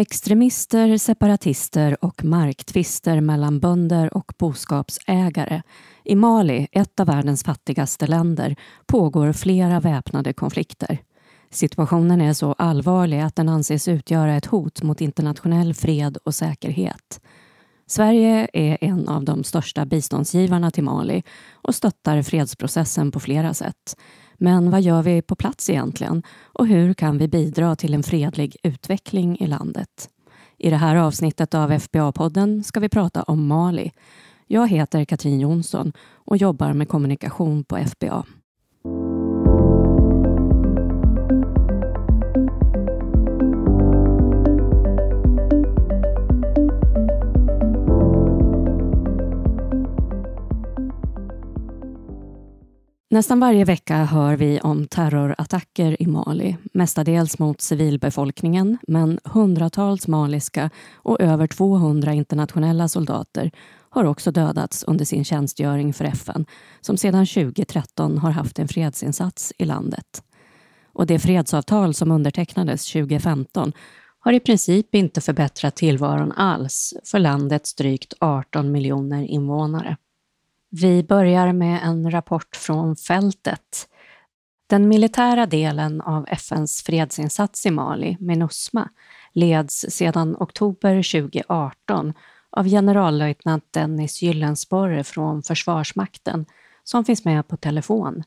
Extremister, 0.00 0.96
separatister 0.96 2.04
och 2.04 2.24
marktvister 2.24 3.20
mellan 3.20 3.60
bönder 3.60 4.16
och 4.16 4.32
boskapsägare. 4.38 5.62
I 6.04 6.14
Mali, 6.14 6.68
ett 6.72 7.00
av 7.00 7.06
världens 7.06 7.44
fattigaste 7.44 8.06
länder, 8.06 8.56
pågår 8.86 9.32
flera 9.32 9.80
väpnade 9.80 10.32
konflikter. 10.32 10.98
Situationen 11.50 12.20
är 12.20 12.32
så 12.32 12.52
allvarlig 12.52 13.20
att 13.20 13.36
den 13.36 13.48
anses 13.48 13.88
utgöra 13.88 14.36
ett 14.36 14.46
hot 14.46 14.82
mot 14.82 15.00
internationell 15.00 15.74
fred 15.74 16.18
och 16.24 16.34
säkerhet. 16.34 17.20
Sverige 17.86 18.48
är 18.52 18.78
en 18.80 19.08
av 19.08 19.24
de 19.24 19.44
största 19.44 19.86
biståndsgivarna 19.86 20.70
till 20.70 20.84
Mali 20.84 21.22
och 21.52 21.74
stöttar 21.74 22.22
fredsprocessen 22.22 23.10
på 23.10 23.20
flera 23.20 23.54
sätt. 23.54 23.96
Men 24.42 24.70
vad 24.70 24.82
gör 24.82 25.02
vi 25.02 25.22
på 25.22 25.34
plats 25.34 25.70
egentligen? 25.70 26.22
Och 26.42 26.66
hur 26.66 26.94
kan 26.94 27.18
vi 27.18 27.28
bidra 27.28 27.76
till 27.76 27.94
en 27.94 28.02
fredlig 28.02 28.56
utveckling 28.62 29.38
i 29.40 29.46
landet? 29.46 30.10
I 30.58 30.70
det 30.70 30.76
här 30.76 30.96
avsnittet 30.96 31.54
av 31.54 31.72
FBA-podden 31.72 32.62
ska 32.62 32.80
vi 32.80 32.88
prata 32.88 33.22
om 33.22 33.46
Mali. 33.46 33.92
Jag 34.46 34.68
heter 34.68 35.04
Katrin 35.04 35.40
Jonsson 35.40 35.92
och 36.14 36.36
jobbar 36.36 36.72
med 36.72 36.88
kommunikation 36.88 37.64
på 37.64 37.76
FBA. 37.76 38.24
Nästan 53.12 53.40
varje 53.40 53.64
vecka 53.64 54.04
hör 54.04 54.36
vi 54.36 54.60
om 54.60 54.86
terrorattacker 54.86 56.02
i 56.02 56.06
Mali, 56.06 56.56
mestadels 56.72 57.38
mot 57.38 57.60
civilbefolkningen, 57.60 58.78
men 58.88 59.18
hundratals 59.24 60.08
maliska 60.08 60.70
och 60.94 61.20
över 61.20 61.46
200 61.46 62.12
internationella 62.12 62.88
soldater 62.88 63.50
har 63.90 64.04
också 64.04 64.30
dödats 64.30 64.84
under 64.84 65.04
sin 65.04 65.24
tjänstgöring 65.24 65.92
för 65.92 66.04
FN, 66.04 66.46
som 66.80 66.96
sedan 66.96 67.26
2013 67.26 68.18
har 68.18 68.30
haft 68.30 68.58
en 68.58 68.68
fredsinsats 68.68 69.52
i 69.58 69.64
landet. 69.64 70.22
Och 70.92 71.06
det 71.06 71.18
fredsavtal 71.18 71.94
som 71.94 72.10
undertecknades 72.10 72.92
2015 72.92 73.72
har 74.20 74.32
i 74.32 74.40
princip 74.40 74.94
inte 74.94 75.20
förbättrat 75.20 75.76
tillvaron 75.76 76.32
alls 76.32 76.94
för 77.04 77.18
landets 77.18 77.74
drygt 77.74 78.14
18 78.20 78.72
miljoner 78.72 79.22
invånare. 79.22 79.96
Vi 80.70 81.02
börjar 81.02 81.52
med 81.52 81.80
en 81.82 82.10
rapport 82.10 82.56
från 82.56 82.96
fältet. 82.96 83.88
Den 84.66 84.88
militära 84.88 85.46
delen 85.46 86.00
av 86.00 86.26
FNs 86.28 86.82
fredsinsats 86.82 87.66
i 87.66 87.70
Mali, 87.70 88.16
Minusma, 88.20 88.88
leds 89.32 89.86
sedan 89.88 90.36
oktober 90.38 91.20
2018 91.20 92.12
av 92.50 92.68
generallöjtnant 92.68 93.64
Dennis 93.70 94.22
Gyllensporre 94.22 95.04
från 95.04 95.42
Försvarsmakten 95.42 96.46
som 96.84 97.04
finns 97.04 97.24
med 97.24 97.48
på 97.48 97.56
telefon. 97.56 98.22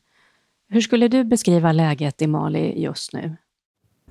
Hur 0.68 0.80
skulle 0.80 1.08
du 1.08 1.24
beskriva 1.24 1.72
läget 1.72 2.22
i 2.22 2.26
Mali 2.26 2.82
just 2.82 3.12
nu? 3.12 3.36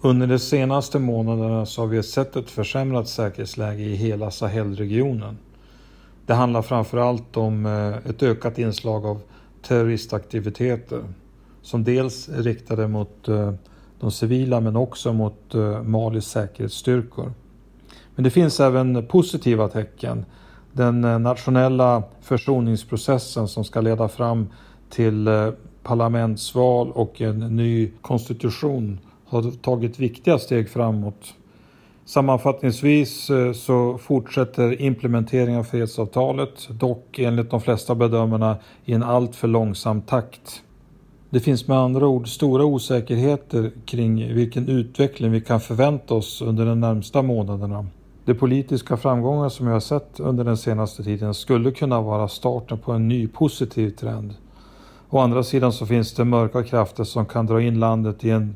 Under 0.02 0.28
de 0.28 0.40
senaste 0.40 1.00
månaderna 1.00 1.66
så 1.66 1.82
har 1.82 1.88
vi 1.88 2.04
sett 2.04 2.36
ett 2.36 2.50
försämrat 2.50 3.10
säkerhetsläge 3.10 3.84
i 3.84 3.96
hela 3.96 4.32
Sahelregionen. 4.32 5.38
Det 6.26 6.34
handlar 6.34 6.62
framförallt 6.62 7.38
om 7.38 7.66
eh, 7.66 8.10
ett 8.10 8.24
ökat 8.24 8.58
inslag 8.60 9.06
av 9.06 9.22
terroristaktiviteter 9.62 11.04
som 11.62 11.84
dels 11.84 12.30
är 12.30 12.44
riktade 12.44 12.88
mot 12.88 13.28
eh, 13.28 13.54
de 14.00 14.12
civila 14.12 14.60
men 14.60 14.76
också 14.76 15.14
mot 15.14 15.56
eh, 15.56 15.84
Malis 15.84 16.26
säkerhetsstyrkor. 16.26 17.34
Men 18.16 18.24
det 18.24 18.30
finns 18.30 18.60
även 18.60 19.08
positiva 19.08 19.68
tecken. 19.68 20.26
Den 20.72 21.02
nationella 21.02 22.04
försoningsprocessen 22.22 23.48
som 23.48 23.64
ska 23.64 23.82
leda 23.82 24.08
fram 24.08 24.48
till 24.90 25.30
parlamentsval 25.84 26.92
och 26.92 27.22
en 27.22 27.40
ny 27.56 27.92
konstitution 28.02 29.00
har 29.26 29.52
tagit 29.52 30.00
viktiga 30.00 30.40
steg 30.40 30.70
framåt 30.70 31.34
Sammanfattningsvis 32.06 33.30
eh, 33.30 33.52
så 33.52 33.98
fortsätter 33.98 34.82
implementeringen 34.82 35.60
av 35.60 35.64
fredsavtalet, 35.64 36.70
dock 36.70 37.20
enligt 37.20 37.52
de 37.52 37.62
flesta 37.62 37.96
bedömarna 37.96 38.58
i 38.86 38.94
en 38.94 39.04
alltför 39.04 39.48
långsam 39.48 40.02
takt. 40.02 40.64
Det 41.30 41.40
finns 41.40 41.68
med 41.68 41.78
andra 41.78 42.08
ord 42.08 42.28
stora 42.28 42.66
osäkerheter 42.66 43.72
kring 43.86 44.34
vilken 44.34 44.70
utveckling 44.70 45.32
vi 45.32 45.42
kan 45.42 45.60
förvänta 45.60 46.14
oss 46.14 46.42
under 46.42 46.66
de 46.66 46.80
närmsta 46.80 47.22
månaderna. 47.22 47.88
De 48.26 48.34
politiska 48.34 48.98
framgångar 48.98 49.50
som 49.50 49.68
jag 49.68 49.74
har 49.74 49.80
sett 49.80 50.20
under 50.20 50.44
den 50.44 50.58
senaste 50.58 51.04
tiden 51.04 51.34
skulle 51.34 51.72
kunna 51.72 52.02
vara 52.02 52.28
starten 52.28 52.78
på 52.78 52.92
en 52.92 53.08
ny 53.08 53.28
positiv 53.28 53.90
trend. 53.90 54.34
Å 55.10 55.20
andra 55.20 55.44
sidan 55.44 55.74
så 55.74 55.86
finns 55.86 56.14
det 56.14 56.26
mörka 56.26 56.64
krafter 56.64 57.04
som 57.04 57.26
kan 57.26 57.46
dra 57.46 57.62
in 57.62 57.80
landet 57.80 58.26
i 58.26 58.30
en 58.30 58.56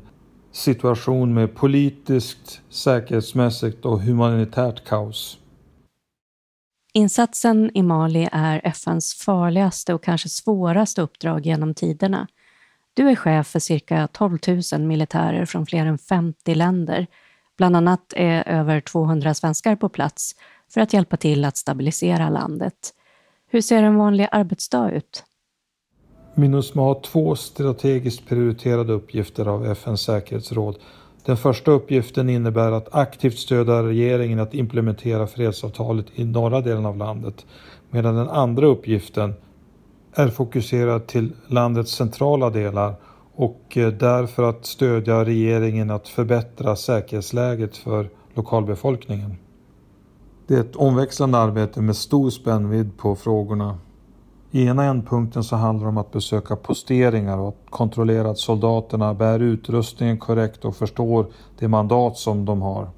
situation 0.52 1.34
med 1.34 1.54
politiskt, 1.54 2.60
säkerhetsmässigt 2.68 3.84
och 3.84 4.00
humanitärt 4.00 4.84
kaos. 4.84 5.38
Insatsen 6.92 7.70
i 7.74 7.82
Mali 7.82 8.28
är 8.32 8.60
FNs 8.64 9.14
farligaste 9.14 9.94
och 9.94 10.02
kanske 10.02 10.28
svåraste 10.28 11.02
uppdrag 11.02 11.46
genom 11.46 11.74
tiderna. 11.74 12.26
Du 12.94 13.08
är 13.08 13.16
chef 13.16 13.46
för 13.46 13.58
cirka 13.58 14.08
12 14.12 14.38
000 14.72 14.80
militärer 14.80 15.44
från 15.44 15.66
fler 15.66 15.86
än 15.86 15.98
50 15.98 16.54
länder. 16.54 17.06
Bland 17.56 17.76
annat 17.76 18.12
är 18.16 18.48
över 18.48 18.80
200 18.80 19.34
svenskar 19.34 19.76
på 19.76 19.88
plats 19.88 20.34
för 20.74 20.80
att 20.80 20.92
hjälpa 20.92 21.16
till 21.16 21.44
att 21.44 21.56
stabilisera 21.56 22.28
landet. 22.30 22.94
Hur 23.50 23.60
ser 23.60 23.82
en 23.82 23.96
vanlig 23.96 24.28
arbetsdag 24.32 24.90
ut? 24.90 25.24
Minusma 26.38 26.82
har 26.82 27.00
två 27.00 27.36
strategiskt 27.36 28.28
prioriterade 28.28 28.92
uppgifter 28.92 29.46
av 29.46 29.66
FNs 29.66 30.00
säkerhetsråd. 30.00 30.76
Den 31.24 31.36
första 31.36 31.70
uppgiften 31.70 32.28
innebär 32.28 32.72
att 32.72 32.94
aktivt 32.94 33.38
stödja 33.38 33.82
regeringen 33.82 34.40
att 34.40 34.54
implementera 34.54 35.26
fredsavtalet 35.26 36.06
i 36.14 36.24
norra 36.24 36.60
delen 36.60 36.86
av 36.86 36.96
landet, 36.96 37.46
medan 37.90 38.14
den 38.14 38.28
andra 38.28 38.66
uppgiften 38.66 39.34
är 40.14 40.28
fokuserad 40.28 41.06
till 41.06 41.32
landets 41.46 41.92
centrala 41.92 42.50
delar 42.50 42.94
och 43.34 43.76
eh, 43.76 43.88
därför 43.88 44.42
att 44.42 44.66
stödja 44.66 45.24
regeringen 45.24 45.90
att 45.90 46.08
förbättra 46.08 46.76
säkerhetsläget 46.76 47.76
för 47.76 48.08
lokalbefolkningen. 48.34 49.36
Det 50.46 50.54
är 50.54 50.60
ett 50.60 50.76
omväxlande 50.76 51.38
arbete 51.38 51.80
med 51.80 51.96
stor 51.96 52.30
spännvidd 52.30 52.96
på 52.96 53.16
frågorna. 53.16 53.78
I 54.50 54.66
ena 54.66 54.84
ändpunkten 54.84 55.44
så 55.44 55.56
handlar 55.56 55.84
det 55.84 55.88
om 55.88 55.98
att 55.98 56.12
besöka 56.12 56.56
posteringar 56.56 57.38
och 57.38 57.48
att 57.48 57.70
kontrollera 57.70 58.30
att 58.30 58.38
soldaterna 58.38 59.14
bär 59.14 59.40
utrustningen 59.40 60.18
korrekt 60.18 60.64
och 60.64 60.76
förstår 60.76 61.26
det 61.58 61.68
mandat 61.68 62.16
som 62.16 62.44
de 62.44 62.62
har. 62.62 62.88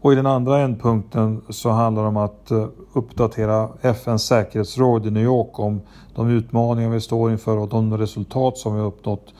Och 0.00 0.12
i 0.12 0.16
den 0.16 0.26
andra 0.26 0.58
ändpunkten 0.58 1.42
så 1.48 1.70
handlar 1.70 2.02
det 2.02 2.08
om 2.08 2.16
att 2.16 2.50
eh, 2.50 2.66
uppdatera 2.92 3.68
FNs 3.80 4.22
säkerhetsråd 4.22 5.06
i 5.06 5.10
New 5.10 5.22
York 5.22 5.58
om 5.58 5.80
de 6.14 6.30
utmaningar 6.30 6.90
vi 6.90 7.00
står 7.00 7.30
inför 7.30 7.56
och 7.56 7.68
de 7.68 7.98
resultat 7.98 8.58
som 8.58 8.74
vi 8.74 8.80
har 8.80 8.86
uppnått. 8.86 9.34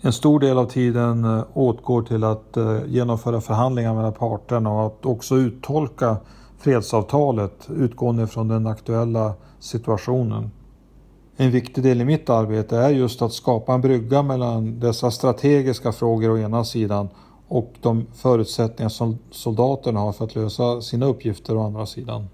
En 0.00 0.12
stor 0.12 0.40
del 0.40 0.58
av 0.58 0.64
tiden 0.64 1.24
eh, 1.24 1.44
åtgår 1.52 2.02
till 2.02 2.24
att 2.24 2.56
eh, 2.56 2.78
genomföra 2.86 3.40
förhandlingar 3.40 3.94
mellan 3.94 4.12
parterna 4.12 4.72
och 4.72 4.86
att 4.86 5.06
också 5.06 5.36
uttolka 5.36 6.16
fredsavtalet 6.58 7.68
utgående 7.76 8.26
från 8.26 8.48
den 8.48 8.66
aktuella 8.66 9.32
situationen. 9.58 10.50
En 11.40 11.50
viktig 11.50 11.84
del 11.84 12.00
i 12.00 12.04
mitt 12.04 12.30
arbete 12.30 12.76
är 12.76 12.90
just 12.90 13.22
att 13.22 13.32
skapa 13.32 13.74
en 13.74 13.80
brygga 13.80 14.22
mellan 14.22 14.80
dessa 14.80 15.10
strategiska 15.10 15.92
frågor 15.92 16.30
å 16.30 16.38
ena 16.38 16.64
sidan 16.64 17.08
och 17.48 17.74
de 17.80 18.06
förutsättningar 18.14 18.88
som 18.88 19.18
soldaterna 19.30 20.00
har 20.00 20.12
för 20.12 20.24
att 20.24 20.34
lösa 20.34 20.80
sina 20.80 21.06
uppgifter 21.06 21.56
å 21.56 21.62
andra 21.62 21.86
sidan. 21.86 22.28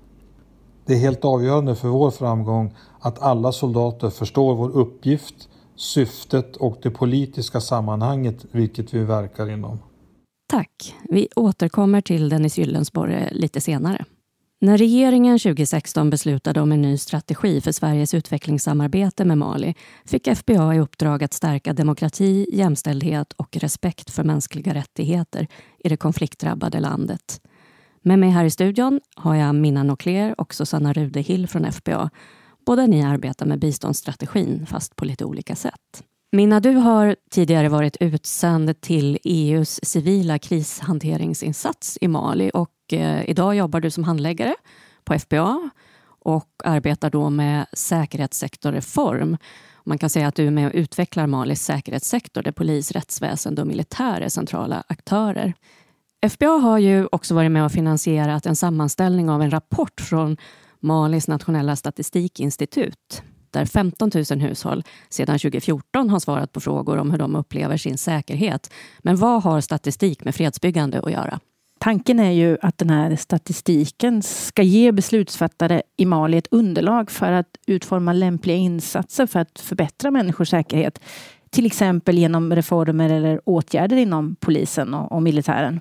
Det 0.87 0.95
är 0.95 0.99
helt 0.99 1.25
avgörande 1.25 1.77
för 1.77 1.89
vår 1.89 2.11
framgång 2.11 2.75
att 3.01 3.23
alla 3.23 3.53
soldater 3.53 4.11
förstår 4.11 4.55
vår 4.55 4.71
uppgift, 4.71 5.49
syftet 5.77 6.57
och 6.57 6.79
det 6.83 6.91
politiska 6.91 7.61
sammanhanget 7.61 8.45
vilket 8.51 8.95
vi 8.95 9.05
verkar 9.05 9.51
inom. 9.51 9.79
Tack. 10.49 10.95
Vi 11.09 11.29
återkommer 11.37 12.01
till 12.01 12.29
Dennis 12.29 12.59
Gyllensborg 12.59 13.29
lite 13.33 13.61
senare. 13.61 14.05
När 14.61 14.79
regeringen 14.79 15.39
2016 15.39 16.11
beslutade 16.11 16.61
om 16.61 16.73
en 16.73 16.83
ny 16.83 16.99
strategi 16.99 17.61
för 17.61 17.73
Sveriges 17.73 18.15
utvecklingssamarbete 18.15 19.25
med 19.25 19.39
Mali 19.39 19.75
fick 20.05 20.29
FBA 20.37 20.75
i 20.75 20.81
uppdrag 20.81 21.25
att 21.25 21.35
stärka 21.35 21.73
demokrati, 21.73 22.47
jämställdhet 22.53 23.33
och 23.33 23.57
respekt 23.57 24.11
för 24.11 24.25
mänskliga 24.25 24.75
rättigheter 24.75 25.47
i 25.79 25.89
det 25.89 25.97
konfliktdrabbade 25.97 26.81
landet. 26.81 27.41
Med 28.03 28.19
mig 28.19 28.31
här 28.31 28.45
i 28.45 28.51
studion 28.51 29.01
har 29.17 29.35
jag 29.35 29.55
Minna 29.55 29.83
Nokler 29.83 30.41
och 30.41 30.55
Susanna 30.55 30.93
Rudehill 30.93 31.49
från 31.49 31.73
FBA. 31.73 32.11
Båda 32.67 32.87
ni 32.87 33.03
arbetar 33.03 33.47
med 33.47 33.59
biståndsstrategin, 33.59 34.67
fast 34.67 34.97
på 34.97 35.05
lite 35.05 35.25
olika 35.25 35.57
sätt. 35.57 36.05
Minna, 36.35 36.61
du 36.61 36.71
har 36.71 37.17
tidigare 37.31 37.69
varit 37.69 37.97
utsänd 38.01 38.81
till 38.81 39.19
EUs 39.25 39.81
civila 39.83 40.39
krishanteringsinsats 40.39 41.99
i 42.01 42.09
Mali 42.09 42.51
och 42.55 42.93
eh, 42.93 43.31
idag 43.31 43.55
jobbar 43.55 43.81
du 43.81 43.91
som 43.91 44.05
handläggare 44.05 44.55
på 45.05 45.19
FBA 45.19 45.71
och 46.07 46.49
arbetar 46.65 47.11
då 47.11 47.31
med 47.31 47.67
säkerhetssektorreform. 47.73 49.37
Man 49.85 49.99
kan 49.99 50.11
säga 50.11 50.29
att 50.29 50.35
du 50.35 50.47
är 50.47 50.51
med 50.51 50.67
och 50.67 50.75
utvecklar 50.75 51.27
Malis 51.27 51.63
säkerhetssektor 51.65 52.43
där 52.43 52.53
polis, 52.53 52.93
rättsväsende 52.93 53.63
och 53.63 53.69
militär 53.69 54.21
är 54.21 54.29
centrala 54.29 54.85
aktörer. 54.87 55.55
FBA 56.31 56.59
har 56.59 56.79
ju 56.79 57.09
också 57.13 57.35
varit 57.35 57.51
med 57.51 57.65
och 57.65 57.73
finansierat 57.73 58.47
en 58.47 58.57
sammanställning 58.57 59.31
av 59.31 59.43
en 59.43 59.51
rapport 59.51 60.01
från 60.01 60.37
Malis 60.81 61.29
nationella 61.29 61.77
statistikinstitut 61.77 63.23
där 63.55 63.65
15 63.65 64.11
000 64.31 64.41
hushåll 64.41 64.85
sedan 65.09 65.39
2014 65.39 66.11
har 66.11 66.19
svarat 66.19 66.53
på 66.53 66.61
frågor 66.61 66.99
om 66.99 67.11
hur 67.11 67.19
de 67.19 67.37
upplever 67.37 67.77
sin 67.77 67.99
säkerhet. 67.99 68.73
Men 68.99 69.17
vad 69.17 69.43
har 69.43 69.61
statistik 69.61 70.25
med 70.25 70.35
fredsbyggande 70.35 71.01
att 71.01 71.13
göra? 71.13 71.41
Tanken 71.81 72.21
är 72.21 72.31
ju 72.31 72.57
att 72.63 72.79
den 72.79 72.91
här 72.91 73.17
statistiken 73.17 74.23
ska 74.23 74.63
ge 74.63 74.93
beslutsfattare 74.93 75.83
i 75.97 76.05
Mali 76.05 76.37
ett 76.37 76.49
underlag 76.51 77.11
för 77.11 77.33
att 77.33 77.47
utforma 77.67 78.13
lämpliga 78.13 78.57
insatser 78.57 79.27
för 79.27 79.41
att 79.41 79.61
förbättra 79.61 80.11
människors 80.11 80.51
säkerhet. 80.51 81.01
Till 81.51 81.67
exempel 81.67 82.19
genom 82.19 82.55
reformer 82.55 83.11
eller 83.11 83.41
åtgärder 83.45 83.97
inom 83.97 84.37
polisen 84.41 84.95
och, 84.95 85.13
och 85.13 85.23
militären. 85.23 85.81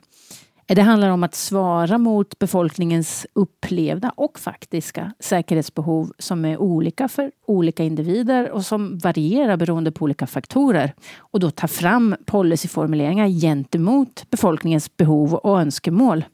Det 0.76 0.82
handlar 0.82 1.10
om 1.10 1.24
att 1.24 1.36
svara 1.36 1.98
mot 1.98 2.40
befolkningens 2.40 3.28
upplevda 3.34 4.12
och 4.16 4.40
faktiska 4.40 5.14
säkerhetsbehov 5.20 6.12
som 6.20 6.46
är 6.46 6.58
olika 6.58 7.08
för 7.08 7.32
olika 7.46 7.84
individer 7.84 8.52
och 8.52 8.66
som 8.66 8.98
varierar 8.98 9.58
beroende 9.58 9.92
på 9.92 10.04
olika 10.04 10.28
faktorer. 10.28 10.94
Och 11.18 11.40
då 11.40 11.52
ta 11.52 11.68
fram 11.68 12.16
policyformuleringar 12.26 13.28
gentemot 13.28 14.26
befolkningens 14.30 14.98
behov 14.98 15.34
och 15.34 15.62
önskemål. 15.62 16.26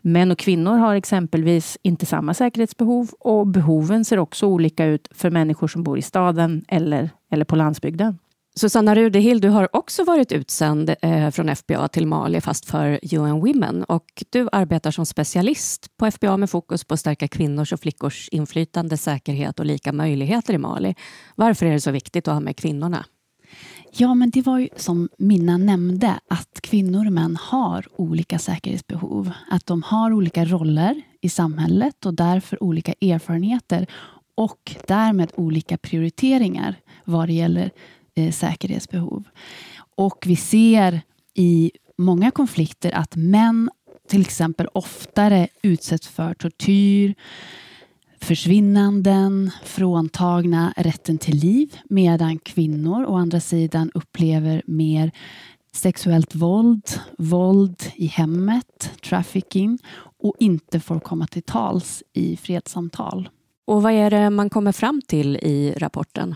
Män 0.00 0.30
och 0.30 0.38
kvinnor 0.38 0.76
har 0.76 0.94
exempelvis 0.94 1.78
inte 1.82 2.06
samma 2.06 2.34
säkerhetsbehov 2.34 3.10
och 3.18 3.46
behoven 3.46 4.04
ser 4.04 4.18
också 4.18 4.46
olika 4.46 4.84
ut 4.84 5.08
för 5.10 5.30
människor 5.30 5.68
som 5.68 5.82
bor 5.82 5.98
i 5.98 6.02
staden 6.02 6.64
eller, 6.68 7.10
eller 7.30 7.44
på 7.44 7.56
landsbygden. 7.56 8.18
Susanna 8.54 8.94
Rudehill, 8.94 9.40
du 9.40 9.48
har 9.48 9.76
också 9.76 10.04
varit 10.04 10.32
utsänd 10.32 10.94
eh, 11.02 11.30
från 11.30 11.56
FBA 11.56 11.88
till 11.88 12.06
Mali, 12.06 12.40
fast 12.40 12.64
för 12.64 13.00
UN 13.02 13.40
Women. 13.40 13.84
Och 13.84 14.24
du 14.30 14.48
arbetar 14.52 14.90
som 14.90 15.06
specialist 15.06 15.96
på 15.96 16.10
FBA 16.10 16.36
med 16.36 16.50
fokus 16.50 16.84
på 16.84 16.94
att 16.94 17.00
stärka 17.00 17.28
kvinnors 17.28 17.72
och 17.72 17.80
flickors 17.80 18.28
inflytande, 18.28 18.96
säkerhet 18.96 19.60
och 19.60 19.66
lika 19.66 19.92
möjligheter 19.92 20.54
i 20.54 20.58
Mali. 20.58 20.94
Varför 21.36 21.66
är 21.66 21.72
det 21.72 21.80
så 21.80 21.90
viktigt 21.90 22.28
att 22.28 22.34
ha 22.34 22.40
med 22.40 22.56
kvinnorna? 22.56 23.04
Ja, 23.92 24.14
men 24.14 24.30
det 24.30 24.42
var 24.42 24.58
ju 24.58 24.68
som 24.76 25.08
Minna 25.18 25.56
nämnde, 25.56 26.18
att 26.28 26.60
kvinnor 26.62 27.06
och 27.06 27.12
män 27.12 27.36
har 27.40 27.86
olika 27.96 28.38
säkerhetsbehov. 28.38 29.30
Att 29.50 29.66
de 29.66 29.82
har 29.82 30.12
olika 30.12 30.44
roller 30.44 31.02
i 31.20 31.28
samhället 31.28 32.06
och 32.06 32.14
därför 32.14 32.62
olika 32.62 32.92
erfarenheter 33.00 33.86
och 34.34 34.76
därmed 34.86 35.32
olika 35.34 35.78
prioriteringar 35.78 36.74
vad 37.04 37.28
det 37.28 37.32
gäller 37.32 37.70
eh, 38.14 38.32
säkerhetsbehov. 38.32 39.24
Och 39.96 40.24
vi 40.26 40.36
ser 40.36 41.00
i 41.34 41.72
många 41.98 42.30
konflikter 42.30 42.92
att 42.92 43.16
män 43.16 43.70
till 44.08 44.20
exempel 44.20 44.68
oftare 44.74 45.48
utsätts 45.62 46.08
för 46.08 46.34
tortyr, 46.34 47.14
försvinnanden, 48.20 49.50
fråntagna 49.64 50.74
rätten 50.76 51.18
till 51.18 51.36
liv 51.36 51.76
medan 51.84 52.38
kvinnor 52.38 53.04
å 53.04 53.16
andra 53.16 53.40
sidan 53.40 53.90
upplever 53.94 54.62
mer 54.66 55.12
sexuellt 55.74 56.34
våld, 56.34 56.88
våld 57.18 57.82
i 57.94 58.06
hemmet, 58.06 58.92
trafficking 59.02 59.78
och 60.18 60.34
inte 60.38 60.80
får 60.80 61.00
komma 61.00 61.26
till 61.26 61.42
tals 61.42 62.02
i 62.12 62.36
fredssamtal. 62.36 63.28
Och 63.64 63.82
vad 63.82 63.92
är 63.92 64.10
det 64.10 64.30
man 64.30 64.50
kommer 64.50 64.72
fram 64.72 65.02
till 65.08 65.36
i 65.36 65.74
rapporten? 65.76 66.34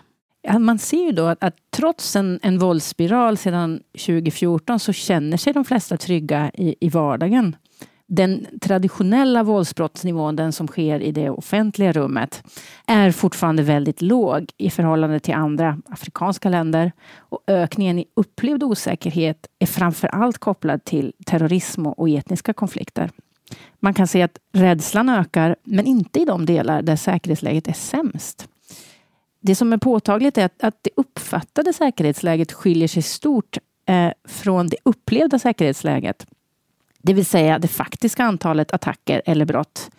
Man 0.59 0.79
ser 0.79 1.05
ju 1.07 1.13
då 1.13 1.27
att, 1.27 1.45
att 1.45 1.57
trots 1.71 2.17
en, 2.17 2.41
en 2.43 2.59
våldsspiral 2.59 3.37
sedan 3.37 3.81
2014 3.93 4.81
så 4.81 4.93
känner 4.93 5.37
sig 5.37 5.53
de 5.53 5.65
flesta 5.65 5.97
trygga 5.97 6.51
i, 6.55 6.75
i 6.81 6.89
vardagen. 6.89 7.57
Den 8.09 8.47
traditionella 8.61 9.43
våldsbrottsnivån, 9.43 10.37
den 10.37 10.53
som 10.53 10.69
sker 10.69 11.01
i 11.01 11.13
det 11.13 11.31
offentliga 11.31 11.93
rummet, 11.93 12.43
är 12.87 13.11
fortfarande 13.11 13.63
väldigt 13.63 14.03
låg 14.03 14.51
i 14.57 14.71
förhållande 14.71 15.21
till 15.21 15.35
andra 15.35 15.79
afrikanska 15.89 16.49
länder. 16.49 16.93
Och 17.17 17.41
ökningen 17.47 17.99
i 17.99 18.05
upplevd 18.17 18.63
osäkerhet 18.63 19.47
är 19.59 19.67
framför 19.67 20.09
allt 20.09 20.39
kopplad 20.39 20.85
till 20.85 21.13
terrorism 21.27 21.87
och 21.87 22.09
etniska 22.09 22.53
konflikter. 22.53 23.11
Man 23.81 23.95
kan 23.95 24.07
se 24.07 24.23
att 24.23 24.39
rädslan 24.53 25.09
ökar, 25.09 25.57
men 25.65 25.87
inte 25.87 26.21
i 26.21 26.25
de 26.25 26.47
delar 26.47 26.83
där 26.83 26.97
säkerhetsläget 26.97 27.69
är 27.69 27.73
sämst. 27.73 28.49
Det 29.47 29.55
som 29.55 29.73
är 29.73 29.77
påtagligt 29.77 30.39
är 30.39 30.45
att, 30.45 30.63
att 30.63 30.79
det 30.83 30.91
uppfattade 30.97 31.73
säkerhetsläget 31.73 32.53
skiljer 32.53 32.89
sig 32.89 33.03
stort 33.03 33.59
eh, 33.89 34.11
från 34.29 34.69
det 34.69 34.77
upplevda 34.83 35.39
säkerhetsläget. 35.39 36.27
Det 37.03 37.15
vill 37.15 37.27
säga 37.27 37.59
det 37.59 37.69
faktiska 37.69 38.25
antalet 38.25 38.73
attacker 38.73 39.23
eller 39.27 39.45
brott. 39.45 39.91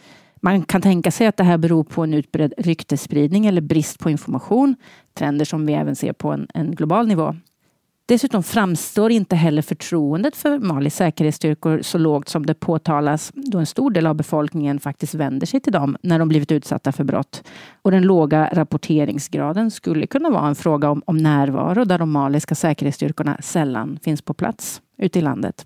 Man 0.41 0.63
kan 0.63 0.81
tänka 0.81 1.11
sig 1.11 1.27
att 1.27 1.37
det 1.37 1.43
här 1.43 1.57
beror 1.57 1.83
på 1.83 2.03
en 2.03 2.13
utbredd 2.13 2.53
ryktesspridning 2.57 3.45
eller 3.45 3.61
brist 3.61 3.99
på 3.99 4.09
information. 4.09 4.75
Trender 5.13 5.45
som 5.45 5.65
vi 5.65 5.73
även 5.73 5.95
ser 5.95 6.13
på 6.13 6.31
en, 6.31 6.47
en 6.53 6.75
global 6.75 7.07
nivå. 7.07 7.35
Dessutom 8.09 8.43
framstår 8.43 9.11
inte 9.11 9.35
heller 9.35 9.61
förtroendet 9.61 10.35
för 10.35 10.59
Malis 10.59 10.95
säkerhetsstyrkor 10.95 11.81
så 11.81 11.97
lågt 11.97 12.29
som 12.29 12.45
det 12.45 12.53
påtalas 12.53 13.31
då 13.35 13.57
en 13.57 13.65
stor 13.65 13.91
del 13.91 14.07
av 14.07 14.15
befolkningen 14.15 14.79
faktiskt 14.79 15.15
vänder 15.15 15.47
sig 15.47 15.59
till 15.59 15.73
dem 15.73 15.97
när 16.03 16.19
de 16.19 16.27
blivit 16.27 16.51
utsatta 16.51 16.91
för 16.91 17.03
brott. 17.03 17.43
Och 17.81 17.91
den 17.91 18.03
låga 18.03 18.49
rapporteringsgraden 18.53 19.71
skulle 19.71 20.07
kunna 20.07 20.29
vara 20.29 20.47
en 20.47 20.55
fråga 20.55 20.89
om, 20.89 21.01
om 21.05 21.17
närvaro 21.17 21.85
där 21.85 21.97
de 21.97 22.11
maliska 22.11 22.55
säkerhetsstyrkorna 22.55 23.37
sällan 23.41 23.99
finns 24.03 24.21
på 24.21 24.33
plats 24.33 24.81
ute 24.97 25.19
i 25.19 25.21
landet. 25.21 25.65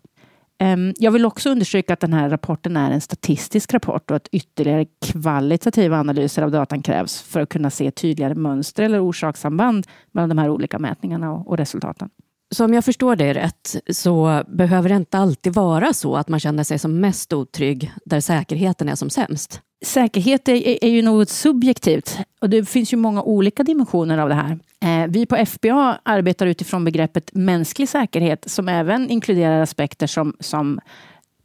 Ehm, 0.59 0.93
jag 0.97 1.11
vill 1.11 1.25
också 1.25 1.49
understryka 1.49 1.93
att 1.93 1.99
den 1.99 2.13
här 2.13 2.29
rapporten 2.29 2.77
är 2.77 2.91
en 2.91 3.01
statistisk 3.01 3.73
rapport 3.73 4.11
och 4.11 4.17
att 4.17 4.27
ytterligare 4.31 4.85
kvalitativa 5.05 5.99
analyser 5.99 6.41
av 6.41 6.51
datan 6.51 6.81
krävs 6.81 7.21
för 7.21 7.39
att 7.39 7.49
kunna 7.49 7.69
se 7.69 7.91
tydligare 7.91 8.35
mönster 8.35 8.83
eller 8.83 9.05
orsakssamband 9.09 9.87
mellan 10.11 10.29
de 10.29 10.37
här 10.37 10.49
olika 10.49 10.79
mätningarna 10.79 11.31
och 11.33 11.57
resultaten. 11.57 12.09
Så 12.55 12.65
om 12.65 12.73
jag 12.73 12.85
förstår 12.85 13.15
dig 13.15 13.33
rätt 13.33 13.75
så 13.89 14.43
behöver 14.47 14.89
det 14.89 14.95
inte 14.95 15.17
alltid 15.17 15.53
vara 15.53 15.93
så 15.93 16.15
att 16.15 16.27
man 16.29 16.39
känner 16.39 16.63
sig 16.63 16.79
som 16.79 16.99
mest 16.99 17.33
otrygg 17.33 17.91
där 18.05 18.19
säkerheten 18.19 18.89
är 18.89 18.95
som 18.95 19.09
sämst? 19.09 19.61
Säkerhet 19.85 20.47
är, 20.47 20.83
är 20.85 20.89
ju 20.89 21.01
något 21.01 21.29
subjektivt 21.29 22.17
och 22.41 22.49
det 22.49 22.69
finns 22.69 22.93
ju 22.93 22.97
många 22.97 23.21
olika 23.21 23.63
dimensioner 23.63 24.17
av 24.17 24.29
det 24.29 24.35
här. 24.35 24.59
Eh, 24.85 25.07
vi 25.09 25.25
på 25.25 25.45
FBA 25.45 25.99
arbetar 26.03 26.45
utifrån 26.45 26.85
begreppet 26.85 27.29
mänsklig 27.33 27.89
säkerhet 27.89 28.51
som 28.51 28.69
även 28.69 29.09
inkluderar 29.09 29.61
aspekter 29.61 30.07
som, 30.07 30.35
som 30.39 30.79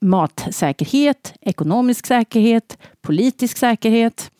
matsäkerhet, 0.00 1.34
ekonomisk 1.40 2.06
säkerhet, 2.06 2.78
politisk 3.02 3.58
säkerhet, 3.58 4.30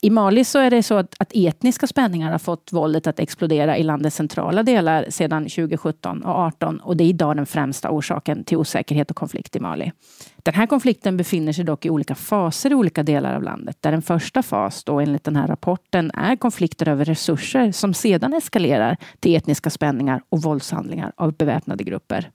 i 0.00 0.10
Mali 0.10 0.44
så 0.44 0.58
är 0.58 0.70
det 0.70 0.82
så 0.82 0.94
att, 0.94 1.14
att, 1.18 1.32
etniska 1.34 1.86
spänningar 1.86 2.30
har 2.30 2.38
fått 2.38 2.72
våldet 2.72 3.06
att 3.06 3.20
explodera 3.20 3.78
i 3.78 3.82
landets 3.82 4.16
centrala 4.16 4.62
delar 4.62 5.06
sedan 5.08 5.42
2017 5.42 6.22
och 6.22 6.22
2018 6.22 6.80
och 6.80 6.96
det 6.96 7.04
är 7.04 7.08
idag 7.08 7.36
den 7.36 7.46
främsta 7.46 7.90
orsaken 7.90 8.44
till 8.44 8.56
osäkerhet 8.56 9.10
och 9.10 9.16
konflikt 9.16 9.56
i 9.56 9.60
Mali. 9.60 9.92
Den 10.36 10.54
här 10.54 10.66
konflikten 10.66 11.16
befinner 11.16 11.52
sig 11.52 11.64
dock 11.64 11.86
i 11.86 11.90
olika 11.90 12.14
faser 12.14 12.70
i 12.70 12.74
olika 12.74 13.02
delar 13.02 13.34
av 13.34 13.42
landet. 13.42 13.76
Där 13.80 13.92
en 13.92 14.02
första 14.02 14.42
fas, 14.42 14.84
då 14.84 15.00
enligt 15.00 15.24
den 15.24 15.36
här 15.36 15.46
rapporten, 15.46 16.10
är 16.10 16.36
konflikter 16.36 16.88
över 16.88 17.04
resurser 17.04 17.72
som 17.72 17.94
sedan 17.94 18.34
eskalerar 18.34 18.96
till 19.20 19.36
etniska 19.36 19.70
spänningar 19.70 20.22
och 20.28 20.42
våldshandlingar 20.42 21.12
av 21.16 21.32
beväpnade 21.32 21.84
grupper. 21.84 22.30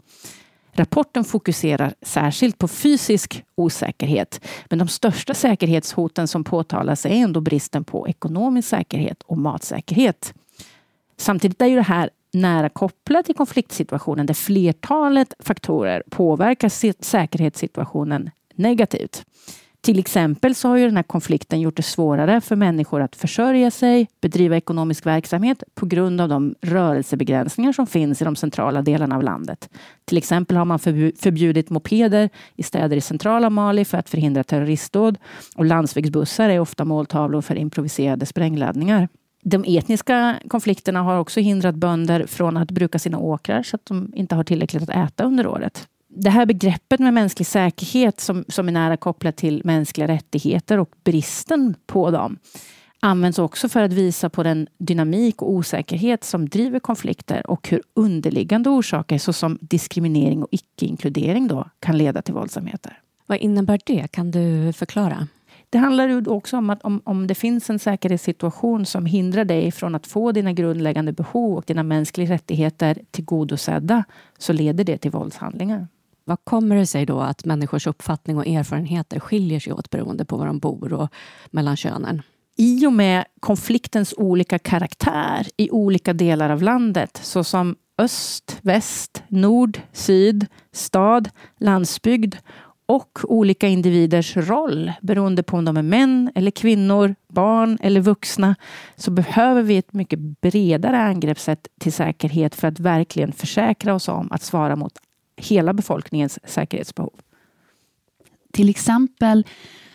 Rapporten 0.75 1.23
fokuserar 1.23 1.93
särskilt 2.01 2.57
på 2.57 2.67
fysisk 2.67 3.43
osäkerhet, 3.55 4.41
men 4.69 4.79
de 4.79 4.87
största 4.87 5.33
säkerhetshoten 5.33 6.27
som 6.27 6.43
påtalas 6.43 7.05
är 7.05 7.09
ändå 7.09 7.41
bristen 7.41 7.83
på 7.83 8.07
ekonomisk 8.07 8.69
säkerhet 8.69 9.23
och 9.23 9.37
matsäkerhet. 9.37 10.33
Samtidigt 11.17 11.61
är 11.61 11.65
ju 11.65 11.75
det 11.75 11.81
här 11.81 12.09
nära 12.33 12.69
kopplat 12.69 13.25
till 13.25 13.35
konfliktsituationen 13.35 14.25
där 14.25 14.33
flertalet 14.33 15.33
faktorer 15.39 16.03
påverkar 16.09 16.69
säkerhetssituationen 17.03 18.29
negativt. 18.55 19.25
Till 19.85 19.99
exempel 19.99 20.55
så 20.55 20.69
har 20.69 20.77
ju 20.77 20.85
den 20.85 20.95
här 20.95 21.03
konflikten 21.03 21.61
gjort 21.61 21.77
det 21.77 21.83
svårare 21.83 22.41
för 22.41 22.55
människor 22.55 23.01
att 23.01 23.15
försörja 23.15 23.71
sig, 23.71 24.07
bedriva 24.21 24.57
ekonomisk 24.57 25.05
verksamhet 25.05 25.63
på 25.75 25.85
grund 25.85 26.21
av 26.21 26.29
de 26.29 26.55
rörelsebegränsningar 26.61 27.71
som 27.71 27.87
finns 27.87 28.21
i 28.21 28.25
de 28.25 28.35
centrala 28.35 28.81
delarna 28.81 29.15
av 29.15 29.23
landet. 29.23 29.69
Till 30.05 30.17
exempel 30.17 30.57
har 30.57 30.65
man 30.65 30.79
förbjudit 30.79 31.69
mopeder 31.69 32.29
i 32.55 32.63
städer 32.63 32.97
i 32.97 33.01
centrala 33.01 33.49
Mali 33.49 33.85
för 33.85 33.97
att 33.97 34.09
förhindra 34.09 34.43
terroristdåd 34.43 35.17
och 35.55 35.65
landsvägsbussar 35.65 36.49
är 36.49 36.59
ofta 36.59 36.85
måltavlor 36.85 37.41
för 37.41 37.55
improviserade 37.55 38.25
sprängladdningar. 38.25 39.07
De 39.43 39.63
etniska 39.67 40.35
konflikterna 40.47 41.01
har 41.01 41.19
också 41.19 41.39
hindrat 41.39 41.75
bönder 41.75 42.25
från 42.25 42.57
att 42.57 42.71
bruka 42.71 42.99
sina 42.99 43.17
åkrar 43.17 43.63
så 43.63 43.75
att 43.75 43.85
de 43.85 44.11
inte 44.15 44.35
har 44.35 44.43
tillräckligt 44.43 44.83
att 44.83 44.89
äta 44.89 45.23
under 45.23 45.47
året. 45.47 45.87
Det 46.15 46.29
här 46.29 46.45
begreppet 46.45 46.99
med 46.99 47.13
mänsklig 47.13 47.47
säkerhet 47.47 48.19
som, 48.19 48.45
som 48.47 48.67
är 48.67 48.71
nära 48.71 48.97
kopplat 48.97 49.35
till 49.35 49.61
mänskliga 49.65 50.07
rättigheter 50.07 50.79
och 50.79 50.89
bristen 51.03 51.75
på 51.85 52.11
dem 52.11 52.37
används 52.99 53.39
också 53.39 53.69
för 53.69 53.83
att 53.83 53.93
visa 53.93 54.29
på 54.29 54.43
den 54.43 54.67
dynamik 54.77 55.41
och 55.41 55.51
osäkerhet 55.51 56.23
som 56.23 56.49
driver 56.49 56.79
konflikter 56.79 57.49
och 57.51 57.69
hur 57.69 57.81
underliggande 57.93 58.69
orsaker 58.69 59.17
såsom 59.17 59.57
diskriminering 59.61 60.43
och 60.43 60.47
icke-inkludering 60.51 61.47
då 61.47 61.69
kan 61.79 61.97
leda 61.97 62.21
till 62.21 62.33
våldsamheter. 62.33 62.99
Vad 63.25 63.37
innebär 63.37 63.79
det? 63.85 64.07
Kan 64.11 64.31
du 64.31 64.73
förklara? 64.73 65.27
Det 65.69 65.77
handlar 65.77 66.07
ju 66.07 66.25
också 66.27 66.57
om 66.57 66.69
att 66.69 66.81
om, 66.81 67.01
om 67.03 67.27
det 67.27 67.35
finns 67.35 67.69
en 67.69 67.79
säkerhetssituation 67.79 68.85
som 68.85 69.05
hindrar 69.05 69.45
dig 69.45 69.71
från 69.71 69.95
att 69.95 70.07
få 70.07 70.31
dina 70.31 70.53
grundläggande 70.53 71.11
behov 71.11 71.57
och 71.57 71.63
dina 71.67 71.83
mänskliga 71.83 72.33
rättigheter 72.33 72.97
tillgodosedda 73.11 74.03
så 74.37 74.53
leder 74.53 74.83
det 74.83 74.97
till 74.97 75.11
våldshandlingar. 75.11 75.87
Vad 76.25 76.37
kommer 76.43 76.75
det 76.75 76.85
sig 76.85 77.05
då 77.05 77.19
att 77.19 77.45
människors 77.45 77.87
uppfattning 77.87 78.37
och 78.37 78.47
erfarenheter 78.47 79.19
skiljer 79.19 79.59
sig 79.59 79.73
åt 79.73 79.89
beroende 79.89 80.25
på 80.25 80.37
var 80.37 80.45
de 80.45 80.59
bor 80.59 80.93
och 80.93 81.09
mellan 81.51 81.77
könen? 81.77 82.21
I 82.57 82.87
och 82.87 82.93
med 82.93 83.25
konfliktens 83.39 84.13
olika 84.17 84.59
karaktär 84.59 85.47
i 85.57 85.69
olika 85.69 86.13
delar 86.13 86.49
av 86.49 86.61
landet 86.61 87.19
såsom 87.23 87.75
öst, 87.97 88.59
väst, 88.61 89.23
nord, 89.27 89.79
syd, 89.91 90.45
stad, 90.71 91.29
landsbygd 91.59 92.35
och 92.85 93.19
olika 93.23 93.67
individers 93.67 94.37
roll 94.37 94.91
beroende 95.01 95.43
på 95.43 95.57
om 95.57 95.65
de 95.65 95.77
är 95.77 95.81
män 95.81 96.31
eller 96.35 96.51
kvinnor, 96.51 97.15
barn 97.29 97.77
eller 97.81 98.01
vuxna 98.01 98.55
så 98.95 99.11
behöver 99.11 99.61
vi 99.61 99.77
ett 99.77 99.93
mycket 99.93 100.19
bredare 100.19 100.97
angreppssätt 100.97 101.67
till 101.79 101.93
säkerhet 101.93 102.55
för 102.55 102.67
att 102.67 102.79
verkligen 102.79 103.31
försäkra 103.31 103.93
oss 103.93 104.07
om 104.07 104.31
att 104.31 104.41
svara 104.41 104.75
mot 104.75 104.93
hela 105.35 105.73
befolkningens 105.73 106.39
säkerhetsbehov. 106.43 107.13
Till 108.53 108.69
exempel 108.69 109.47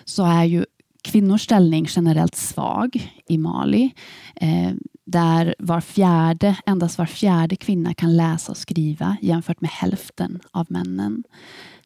så 0.05 0.25
är 0.25 0.45
ju 0.45 0.65
kvinnors 1.03 1.43
ställning 1.43 1.87
generellt 1.89 2.35
svag 2.35 3.13
i 3.29 3.39
Mali. 3.39 3.91
Eh, 4.37 4.73
där 5.05 5.55
var 5.59 5.81
fjärde, 5.81 6.57
endast 6.67 6.99
var 6.99 7.07
fjärde 7.07 7.57
kvinna 7.57 7.95
kan 7.95 8.17
läsa 8.17 8.53
och 8.53 8.59
skriva 8.59 9.17
jämfört 9.23 9.61
med 9.61 9.71
hälften 9.71 10.41
av 10.51 10.67
männen. 10.69 11.25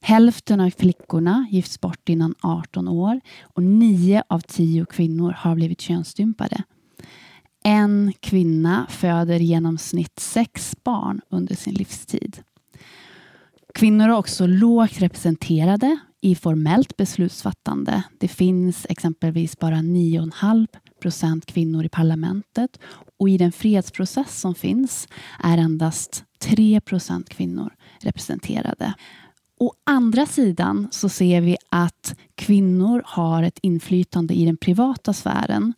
Hälften 0.01 0.61
av 0.61 0.71
flickorna 0.71 1.47
gifts 1.51 1.81
bort 1.81 2.09
innan 2.09 2.35
18 2.41 2.89
år 2.89 3.21
och 3.43 3.63
nio 3.63 4.23
av 4.29 4.41
tio 4.41 4.85
kvinnor 4.85 5.33
har 5.39 5.55
blivit 5.55 5.81
könsstympade. 5.81 6.63
En 7.65 8.13
kvinna 8.21 8.87
föder 8.91 9.41
i 9.41 9.45
genomsnitt 9.45 10.19
sex 10.19 10.77
barn 10.85 11.21
under 11.31 11.55
sin 11.55 11.75
livstid. 11.75 12.43
Kvinnor 13.75 14.09
är 14.09 14.13
också 14.13 14.47
lågt 14.47 15.01
representerade 15.01 15.99
i 16.21 16.35
formellt 16.35 16.97
beslutsfattande. 16.97 18.03
Det 18.19 18.29
finns 18.29 18.87
exempelvis 18.89 19.59
bara 19.59 19.77
9,5 19.77 20.67
procent 21.03 21.47
kvinnor 21.47 21.85
i 21.85 21.89
parlamentet 21.89 22.79
och 23.19 23.29
i 23.29 23.39
den 23.39 23.53
fredsprocess 23.53 24.41
som 24.41 24.55
finns 24.55 25.09
är 25.45 25.59
endast 25.59 26.25
3 26.39 26.81
procent 26.81 27.29
kvinnor 27.29 27.75
representerade. 28.01 28.95
Å 29.61 29.73
andra 29.87 30.27
sidan 30.27 30.89
så 30.91 31.09
ser 31.09 31.41
vi 31.41 31.57
att 31.69 32.17
kvinnor 32.35 33.03
har 33.07 33.43
ett 33.43 33.59
inflytande 33.63 34.35
i 34.35 34.45
den 34.45 34.57
privata 34.57 35.13
sfären 35.13 35.75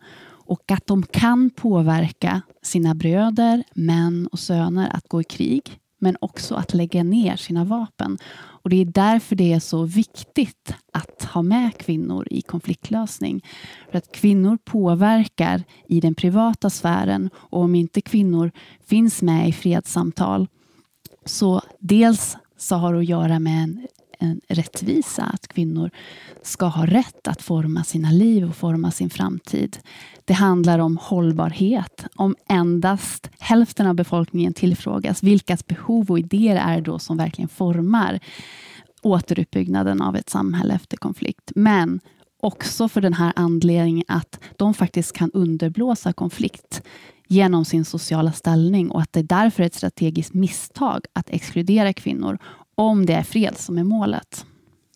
och 0.47 0.71
att 0.71 0.87
de 0.87 1.03
kan 1.03 1.51
påverka 1.51 2.43
sina 2.63 2.95
bröder, 2.95 3.65
män 3.75 4.27
och 4.27 4.39
söner 4.39 4.97
att 4.97 5.09
gå 5.09 5.21
i 5.21 5.25
krig 5.25 5.81
men 5.99 6.17
också 6.21 6.55
att 6.55 6.75
lägga 6.75 7.03
ner 7.03 7.37
sina 7.37 7.65
vapen. 7.65 8.19
Och 8.35 8.71
Det 8.71 8.77
är 8.81 8.85
därför 8.85 9.37
det 9.37 9.53
är 9.53 9.61
så 9.61 9.83
viktigt 9.83 10.75
att 10.93 11.25
ha 11.25 11.43
med 11.43 11.79
kvinnor 11.79 12.27
i 12.31 12.43
konfliktlösning. 12.43 13.45
För 13.91 13.99
att 13.99 14.13
kvinnor 14.13 14.59
påverkar 14.65 15.63
i 15.89 16.01
den 16.01 16.15
privata 16.15 16.71
sfären 16.71 17.31
och 17.35 17.61
om 17.61 17.75
inte 17.75 18.01
kvinnor 18.01 18.51
finns 18.87 19.23
med 19.23 19.49
i 19.49 19.53
fredssamtal 19.53 20.49
så 21.25 21.63
dels 21.79 22.37
så 22.57 22.77
har 22.77 22.93
det 22.93 22.99
att 22.99 23.09
göra 23.09 23.39
med 23.39 23.63
en, 23.63 23.87
en 24.25 24.41
rättvisa, 24.49 25.23
att 25.23 25.49
kvinnor 25.49 25.91
ska 26.43 26.67
ha 26.67 26.87
rätt 26.87 27.29
att 27.29 27.43
forma 27.43 27.85
sina 27.85 28.11
liv 28.11 28.49
och 28.49 28.57
forma 28.57 28.91
sin 28.91 29.11
framtid. 29.11 29.79
Det 30.25 30.33
handlar 30.33 30.79
om 30.79 30.99
hållbarhet. 31.03 32.07
Om 32.15 32.37
endast 32.49 33.31
hälften 33.39 33.87
av 33.87 33.95
befolkningen 33.95 34.55
tillfrågas, 34.55 35.23
vilkas 35.23 35.67
behov 35.67 36.11
och 36.11 36.19
idéer 36.19 36.57
är 36.57 36.77
det 36.77 36.83
då 36.83 36.99
som 36.99 37.17
verkligen 37.17 37.49
formar 37.49 38.21
återuppbyggnaden 39.03 40.03
av 40.03 40.17
ett 40.17 40.31
samhälle 40.31 40.75
efter 40.75 40.97
konflikt? 40.97 41.53
Men 41.55 42.01
också 42.41 42.89
för 42.89 43.01
den 43.01 43.15
här 43.15 43.33
anledningen 43.37 44.05
att 44.09 44.41
de 44.57 44.75
faktiskt 44.75 45.13
kan 45.13 45.31
underblåsa 45.31 46.13
konflikt 46.13 46.83
genom 47.29 47.65
sin 47.65 47.85
sociala 47.85 48.33
ställning 48.33 48.91
och 48.91 49.01
att 49.01 49.13
det 49.13 49.23
därför 49.23 49.63
är 49.63 49.67
ett 49.67 49.75
strategiskt 49.75 50.35
misstag 50.35 51.05
att 51.13 51.31
exkludera 51.31 51.93
kvinnor 51.93 52.39
om 52.75 53.07
det 53.07 53.13
är 53.13 53.23
fred 53.23 53.59
som 53.59 53.79
är 53.79 53.85
målet. 53.85 54.47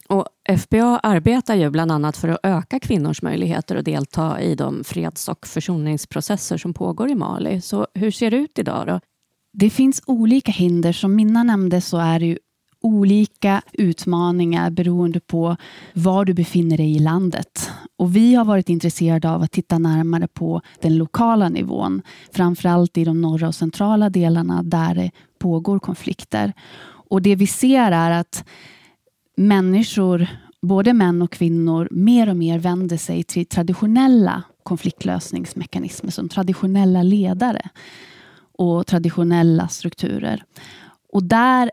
Och 0.08 0.26
FBA 0.58 0.98
arbetar 0.98 1.54
ju 1.54 1.70
bland 1.70 1.92
annat 1.92 2.16
för 2.16 2.28
att 2.28 2.40
öka 2.42 2.80
kvinnors 2.80 3.22
möjligheter 3.22 3.76
att 3.76 3.84
delta 3.84 4.40
i 4.40 4.54
de 4.54 4.84
freds 4.84 5.28
och 5.28 5.46
försoningsprocesser 5.46 6.56
som 6.56 6.74
pågår 6.74 7.10
i 7.10 7.14
Mali. 7.14 7.60
Så 7.60 7.86
hur 7.94 8.10
ser 8.10 8.30
det 8.30 8.36
ut 8.36 8.58
idag? 8.58 8.86
Då? 8.86 9.00
Det 9.52 9.70
finns 9.70 10.02
olika 10.06 10.52
hinder. 10.52 10.92
Som 10.92 11.14
Minna 11.14 11.42
nämnde 11.42 11.80
så 11.80 11.96
är 11.96 12.20
det 12.20 12.38
olika 12.80 13.62
utmaningar 13.72 14.70
beroende 14.70 15.20
på 15.20 15.56
var 15.94 16.24
du 16.24 16.34
befinner 16.34 16.76
dig 16.76 16.96
i 16.96 16.98
landet. 16.98 17.70
Och 17.96 18.16
Vi 18.16 18.34
har 18.34 18.44
varit 18.44 18.68
intresserade 18.68 19.30
av 19.30 19.42
att 19.42 19.52
titta 19.52 19.78
närmare 19.78 20.28
på 20.28 20.60
den 20.80 20.96
lokala 20.96 21.48
nivån. 21.48 22.02
Framförallt 22.32 22.98
i 22.98 23.04
de 23.04 23.20
norra 23.20 23.48
och 23.48 23.54
centrala 23.54 24.10
delarna 24.10 24.62
där 24.62 24.94
det 24.94 25.10
pågår 25.38 25.78
konflikter. 25.78 26.52
Och 27.10 27.22
Det 27.22 27.36
vi 27.36 27.46
ser 27.46 27.92
är 27.92 28.10
att 28.10 28.44
människor, 29.36 30.26
både 30.62 30.92
män 30.92 31.22
och 31.22 31.32
kvinnor, 31.32 31.88
mer 31.90 32.28
och 32.28 32.36
mer 32.36 32.58
vänder 32.58 32.96
sig 32.96 33.22
till 33.22 33.46
traditionella 33.46 34.42
konfliktlösningsmekanismer 34.62 36.10
som 36.10 36.28
traditionella 36.28 37.02
ledare 37.02 37.68
och 38.58 38.86
traditionella 38.86 39.68
strukturer. 39.68 40.44
Och 41.12 41.22
där 41.22 41.70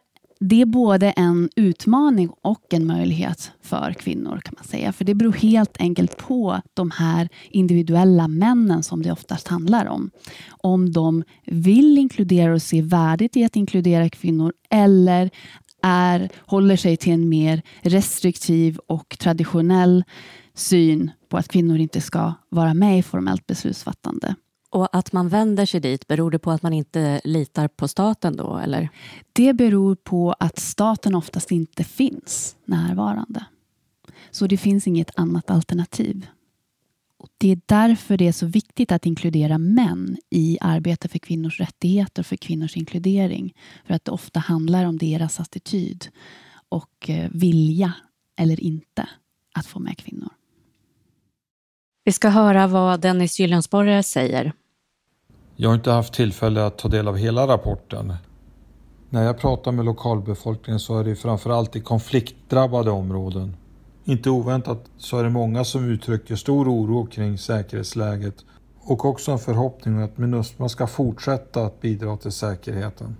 det 0.49 0.61
är 0.61 0.65
både 0.65 1.11
en 1.11 1.49
utmaning 1.55 2.29
och 2.41 2.73
en 2.73 2.87
möjlighet 2.87 3.51
för 3.61 3.93
kvinnor 3.93 4.41
kan 4.43 4.53
man 4.57 4.65
säga. 4.65 4.93
För 4.93 5.05
det 5.05 5.15
beror 5.15 5.33
helt 5.33 5.77
enkelt 5.79 6.17
på 6.17 6.61
de 6.73 6.91
här 6.91 7.29
individuella 7.49 8.27
männen 8.27 8.83
som 8.83 9.01
det 9.01 9.11
oftast 9.11 9.47
handlar 9.47 9.85
om. 9.85 10.11
Om 10.47 10.91
de 10.91 11.23
vill 11.45 11.97
inkludera 11.97 12.53
och 12.53 12.61
se 12.61 12.81
värdet 12.81 13.37
i 13.37 13.43
att 13.43 13.55
inkludera 13.55 14.09
kvinnor 14.09 14.53
eller 14.69 15.29
är, 15.81 16.29
håller 16.37 16.75
sig 16.75 16.97
till 16.97 17.13
en 17.13 17.29
mer 17.29 17.61
restriktiv 17.81 18.77
och 18.87 19.17
traditionell 19.19 20.03
syn 20.53 21.11
på 21.29 21.37
att 21.37 21.47
kvinnor 21.47 21.77
inte 21.77 22.01
ska 22.01 22.33
vara 22.49 22.73
med 22.73 22.99
i 22.99 23.03
formellt 23.03 23.47
beslutsfattande. 23.47 24.35
Och 24.75 24.87
att 24.91 25.11
man 25.11 25.29
vänder 25.29 25.65
sig 25.65 25.79
dit, 25.79 26.07
beror 26.07 26.31
det 26.31 26.39
på 26.39 26.51
att 26.51 26.61
man 26.61 26.73
inte 26.73 27.21
litar 27.23 27.67
på 27.67 27.87
staten 27.87 28.35
då? 28.35 28.57
Eller? 28.57 28.89
Det 29.33 29.53
beror 29.53 29.95
på 29.95 30.35
att 30.39 30.59
staten 30.59 31.15
oftast 31.15 31.51
inte 31.51 31.83
finns 31.83 32.55
närvarande. 32.65 33.45
Så 34.31 34.47
det 34.47 34.57
finns 34.57 34.87
inget 34.87 35.19
annat 35.19 35.49
alternativ. 35.51 36.27
Det 37.37 37.51
är 37.51 37.61
därför 37.65 38.17
det 38.17 38.27
är 38.27 38.31
så 38.31 38.45
viktigt 38.45 38.91
att 38.91 39.05
inkludera 39.05 39.57
män 39.57 40.17
i 40.29 40.57
arbetet 40.61 41.11
för 41.11 41.19
kvinnors 41.19 41.59
rättigheter 41.59 42.21
och 42.21 42.25
för 42.25 42.35
kvinnors 42.35 42.77
inkludering. 42.77 43.53
För 43.85 43.93
att 43.93 44.05
det 44.05 44.11
ofta 44.11 44.39
handlar 44.39 44.85
om 44.85 44.97
deras 44.97 45.39
attityd 45.39 46.07
och 46.69 47.09
eh, 47.09 47.29
vilja 47.33 47.93
eller 48.37 48.59
inte 48.59 49.09
att 49.53 49.65
få 49.65 49.79
med 49.79 49.97
kvinnor. 49.97 50.29
Vi 52.03 52.11
ska 52.11 52.29
höra 52.29 52.67
vad 52.67 53.01
Dennis 53.01 53.39
Gyllensborre 53.39 54.03
säger. 54.03 54.53
Jag 55.57 55.69
har 55.69 55.75
inte 55.75 55.91
haft 55.91 56.13
tillfälle 56.13 56.65
att 56.65 56.77
ta 56.77 56.87
del 56.87 57.07
av 57.07 57.17
hela 57.17 57.47
rapporten. 57.47 58.13
När 59.09 59.23
jag 59.23 59.37
pratar 59.37 59.71
med 59.71 59.85
lokalbefolkningen 59.85 60.79
så 60.79 60.99
är 60.99 61.03
det 61.03 61.15
framförallt 61.15 61.75
i 61.75 61.81
konfliktdrabbade 61.81 62.91
områden. 62.91 63.55
Inte 64.03 64.29
oväntat 64.29 64.89
så 64.97 65.17
är 65.17 65.23
det 65.23 65.29
många 65.29 65.63
som 65.63 65.89
uttrycker 65.89 66.35
stor 66.35 66.69
oro 66.69 67.05
kring 67.05 67.37
säkerhetsläget 67.37 68.45
och 68.79 69.05
också 69.05 69.31
en 69.31 69.39
förhoppning 69.39 70.01
att 70.01 70.17
Minusma 70.17 70.69
ska 70.69 70.87
fortsätta 70.87 71.65
att 71.65 71.81
bidra 71.81 72.17
till 72.17 72.31
säkerheten. 72.31 73.17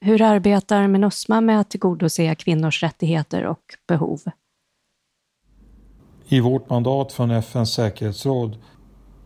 Hur 0.00 0.22
arbetar 0.22 0.88
Minusma 0.88 1.40
med 1.40 1.60
att 1.60 1.70
tillgodose 1.70 2.34
kvinnors 2.34 2.82
rättigheter 2.82 3.46
och 3.46 3.62
behov? 3.88 4.20
I 6.28 6.40
vårt 6.40 6.70
mandat 6.70 7.12
från 7.12 7.30
FNs 7.30 7.72
säkerhetsråd 7.74 8.56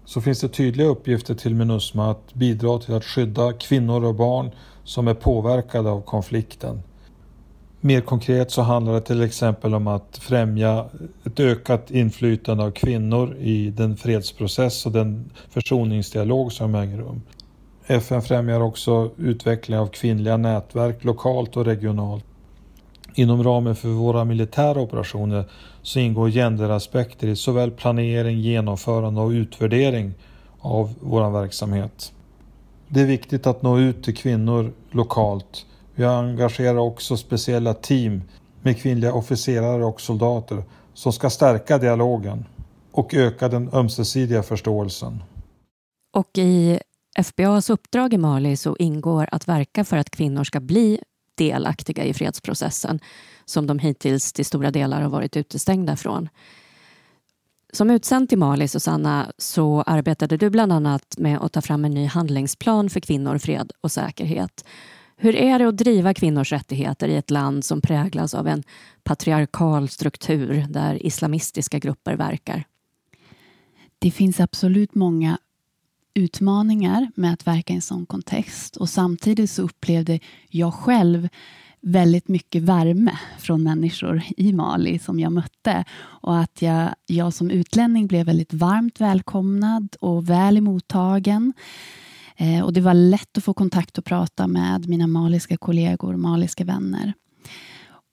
så 0.09 0.21
finns 0.21 0.41
det 0.41 0.49
tydliga 0.49 0.87
uppgifter 0.89 1.35
till 1.35 1.55
Minusma 1.55 2.11
att 2.11 2.35
bidra 2.35 2.79
till 2.79 2.95
att 2.95 3.05
skydda 3.05 3.53
kvinnor 3.53 4.05
och 4.05 4.15
barn 4.15 4.51
som 4.85 5.09
är 5.09 5.15
påverkade 5.15 5.91
av 5.91 6.01
konflikten. 6.01 6.83
Mer 7.81 8.01
konkret 8.01 8.51
så 8.51 8.63
handlar 8.63 8.95
det 8.95 9.01
till 9.01 9.23
exempel 9.23 9.75
om 9.75 9.87
att 9.87 10.19
främja 10.21 10.87
ett 11.25 11.41
ökat 11.41 11.91
inflytande 11.91 12.65
av 12.65 12.71
kvinnor 12.71 13.37
i 13.37 13.71
den 13.71 13.97
fredsprocess 13.97 14.87
och 14.87 14.93
den 14.93 15.31
försoningsdialog 15.51 16.53
som 16.53 16.75
äger 16.75 16.99
rum. 16.99 17.23
FN 17.87 18.23
främjar 18.23 18.61
också 18.61 19.11
utveckling 19.17 19.79
av 19.79 19.87
kvinnliga 19.87 20.37
nätverk 20.37 21.05
lokalt 21.05 21.57
och 21.57 21.65
regionalt. 21.65 22.25
Inom 23.15 23.45
ramen 23.45 23.77
för 23.77 23.89
våra 23.89 24.25
militära 24.25 24.81
operationer 24.81 25.45
så 25.83 25.99
ingår 25.99 26.29
genderaspekter 26.31 27.29
i 27.29 27.37
såväl 27.37 27.71
planering, 27.71 28.41
genomförande 28.41 29.21
och 29.21 29.31
utvärdering 29.31 30.15
av 30.61 30.95
vår 31.01 31.31
verksamhet. 31.31 32.13
Det 32.89 33.01
är 33.01 33.07
viktigt 33.07 33.47
att 33.47 33.63
nå 33.63 33.79
ut 33.79 34.05
till 34.05 34.17
kvinnor 34.17 34.73
lokalt. 34.91 35.67
Vi 35.95 36.05
engagerar 36.05 36.79
också 36.79 37.17
speciella 37.17 37.75
team 37.75 38.23
med 38.63 38.79
kvinnliga 38.81 39.13
officerare 39.13 39.85
och 39.85 40.01
soldater 40.01 40.63
som 40.95 41.13
ska 41.13 41.31
stärka 41.31 41.79
dialogen 41.79 42.45
och 42.93 43.15
öka 43.15 43.49
den 43.49 43.71
ömsesidiga 43.73 44.43
förståelsen. 44.43 45.23
Och 46.17 46.39
i 46.39 46.81
FBAs 47.19 47.71
uppdrag 47.71 48.15
i 48.15 48.19
Mali 48.19 48.57
så 48.57 48.77
ingår 48.77 49.29
att 49.33 49.49
verka 49.49 49.85
för 49.85 49.97
att 49.97 50.11
kvinnor 50.11 50.45
ska 50.45 50.61
bli 50.61 51.01
delaktiga 51.39 52.05
i 52.05 52.15
fredsprocessen 52.15 53.01
som 53.45 53.67
de 53.67 53.79
hittills 53.79 54.33
till 54.33 54.45
stora 54.45 54.71
delar 54.71 55.01
har 55.01 55.11
varit 55.11 55.37
utestängda 55.37 55.97
från. 55.97 56.29
Som 57.73 57.91
utsänd 57.91 58.29
till 58.29 58.39
Mali, 58.39 58.69
Susanna, 58.69 59.33
så 59.39 59.83
arbetade 59.83 60.37
du 60.37 60.51
bland 60.51 60.73
annat 60.73 61.19
med 61.19 61.39
att 61.39 61.53
ta 61.53 61.63
fram 61.63 61.85
en 61.85 61.95
ny 61.95 62.07
handlingsplan 62.07 62.91
för 62.91 63.01
kvinnor, 63.01 63.39
fred 63.39 63.73
och 63.81 63.93
säkerhet. 63.93 64.65
Hur 65.17 65.37
är 65.37 65.59
det 65.59 65.69
att 65.69 65.77
driva 65.77 66.15
kvinnors 66.15 66.53
rättigheter 66.53 67.09
i 67.09 67.17
ett 67.17 67.31
land 67.31 67.65
som 67.65 67.81
präglas 67.81 68.35
av 68.35 68.47
en 68.47 68.63
patriarkal 69.05 69.89
struktur 69.89 70.67
där 70.69 71.07
islamistiska 71.07 71.79
grupper 71.79 72.17
verkar? 72.17 72.65
Det 73.99 74.11
finns 74.11 74.41
absolut 74.41 74.95
många 74.95 75.39
utmaningar 76.19 77.11
med 77.15 77.33
att 77.33 77.47
verka 77.47 77.73
i 77.73 77.77
en 77.77 77.83
sån 77.83 78.07
kontext 78.07 78.77
och 78.77 78.89
samtidigt 78.89 79.51
så 79.51 79.63
upplevde 79.63 80.19
jag 80.49 80.75
själv 80.75 81.29
väldigt 81.81 82.29
mycket 82.29 82.63
värme 82.63 83.19
från 83.39 83.63
människor 83.63 84.23
i 84.37 84.53
Mali 84.53 84.99
som 84.99 85.21
jag 85.21 85.33
mötte 85.33 85.85
och 85.99 86.39
att 86.39 86.63
jag, 86.63 86.95
jag 87.07 87.33
som 87.35 87.51
utlänning 87.51 88.07
blev 88.07 88.27
väldigt 88.27 88.53
varmt 88.53 89.01
välkomnad 89.01 89.97
och 90.01 90.31
väl 90.31 90.57
emottagen. 90.57 91.53
Eh, 92.37 92.65
och 92.65 92.73
det 92.73 92.81
var 92.81 92.95
lätt 92.95 93.39
att 93.39 93.45
få 93.45 93.55
kontakt 93.55 93.99
och 93.99 94.05
prata 94.05 94.47
med 94.47 94.89
mina 94.89 95.07
maliska 95.07 95.57
kollegor 95.57 96.13
och 96.13 96.21
maliska 96.21 96.65
vänner. 96.65 97.13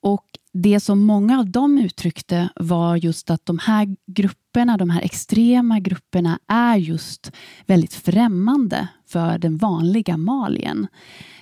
Och 0.06 0.26
det 0.52 0.80
som 0.80 1.00
många 1.00 1.38
av 1.38 1.50
dem 1.50 1.78
uttryckte 1.78 2.48
var 2.56 2.96
just 2.96 3.30
att 3.30 3.46
de 3.46 3.58
här 3.58 3.96
grupperna, 4.06 4.76
de 4.76 4.90
här 4.90 5.02
extrema 5.02 5.80
grupperna 5.80 6.38
är 6.48 6.76
just 6.76 7.32
väldigt 7.66 7.94
främmande 7.94 8.88
för 9.06 9.38
den 9.38 9.56
vanliga 9.56 10.16
Malien. 10.16 10.86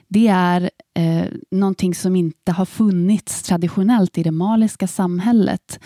Det 0.09 0.29
är 0.29 0.71
eh, 0.95 1.27
någonting 1.51 1.95
som 1.95 2.17
inte 2.17 2.53
har 2.53 2.65
funnits 2.65 3.43
traditionellt 3.43 4.19
i 4.19 4.23
det 4.23 4.33
maliska 4.33 4.87
samhället. 4.87 5.81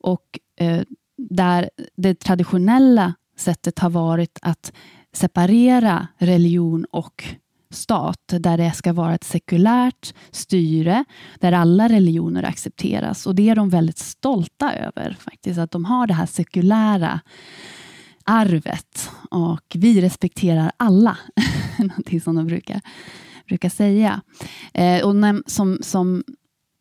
Och 0.00 0.38
eh, 0.60 0.82
där 1.16 1.70
det 1.96 2.14
traditionella 2.14 3.14
sättet 3.36 3.78
har 3.78 3.90
varit 3.90 4.38
att 4.42 4.72
separera 5.12 6.08
religion 6.18 6.84
och 6.84 7.24
stat 7.72 8.18
där 8.26 8.56
det 8.56 8.72
ska 8.72 8.92
vara 8.92 9.14
ett 9.14 9.24
sekulärt 9.24 10.14
styre 10.30 11.04
där 11.40 11.52
alla 11.52 11.88
religioner 11.88 12.42
accepteras. 12.42 13.26
Och 13.26 13.34
det 13.34 13.50
är 13.50 13.54
de 13.54 13.68
väldigt 13.68 13.98
stolta 13.98 14.74
över, 14.74 15.16
faktiskt, 15.20 15.58
att 15.58 15.70
de 15.70 15.84
har 15.84 16.06
det 16.06 16.14
här 16.14 16.26
sekulära 16.26 17.20
arvet. 18.24 19.10
Och 19.30 19.62
vi 19.74 20.00
respekterar 20.00 20.72
alla, 20.76 21.18
någonting 21.78 22.20
som 22.20 22.36
de 22.36 22.46
brukar, 22.46 22.80
brukar 23.46 23.68
säga. 23.68 24.22
Eh, 24.74 25.04
och 25.04 25.16
när, 25.16 25.42
som, 25.46 25.78
som 25.80 26.24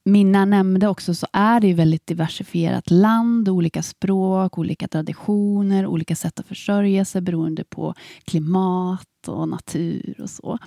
Minna 0.04 0.46
nämnde 0.46 0.88
också 0.88 1.14
så 1.16 1.28
är 1.34 1.60
det 1.60 1.68
ju 1.68 1.74
väldigt 1.74 2.08
diversifierat 2.08 2.92
land, 2.92 3.50
olika 3.50 3.84
språk, 3.84 4.58
olika 4.58 4.88
traditioner, 4.88 5.88
olika 5.88 6.16
sätt 6.16 6.40
att 6.40 6.48
försörja 6.48 7.06
sig 7.06 7.22
beroende 7.22 7.64
på 7.64 7.94
klimat 8.26 9.08
och 9.28 9.50
natur 9.50 10.16
och 10.22 10.30
så. 10.30 10.58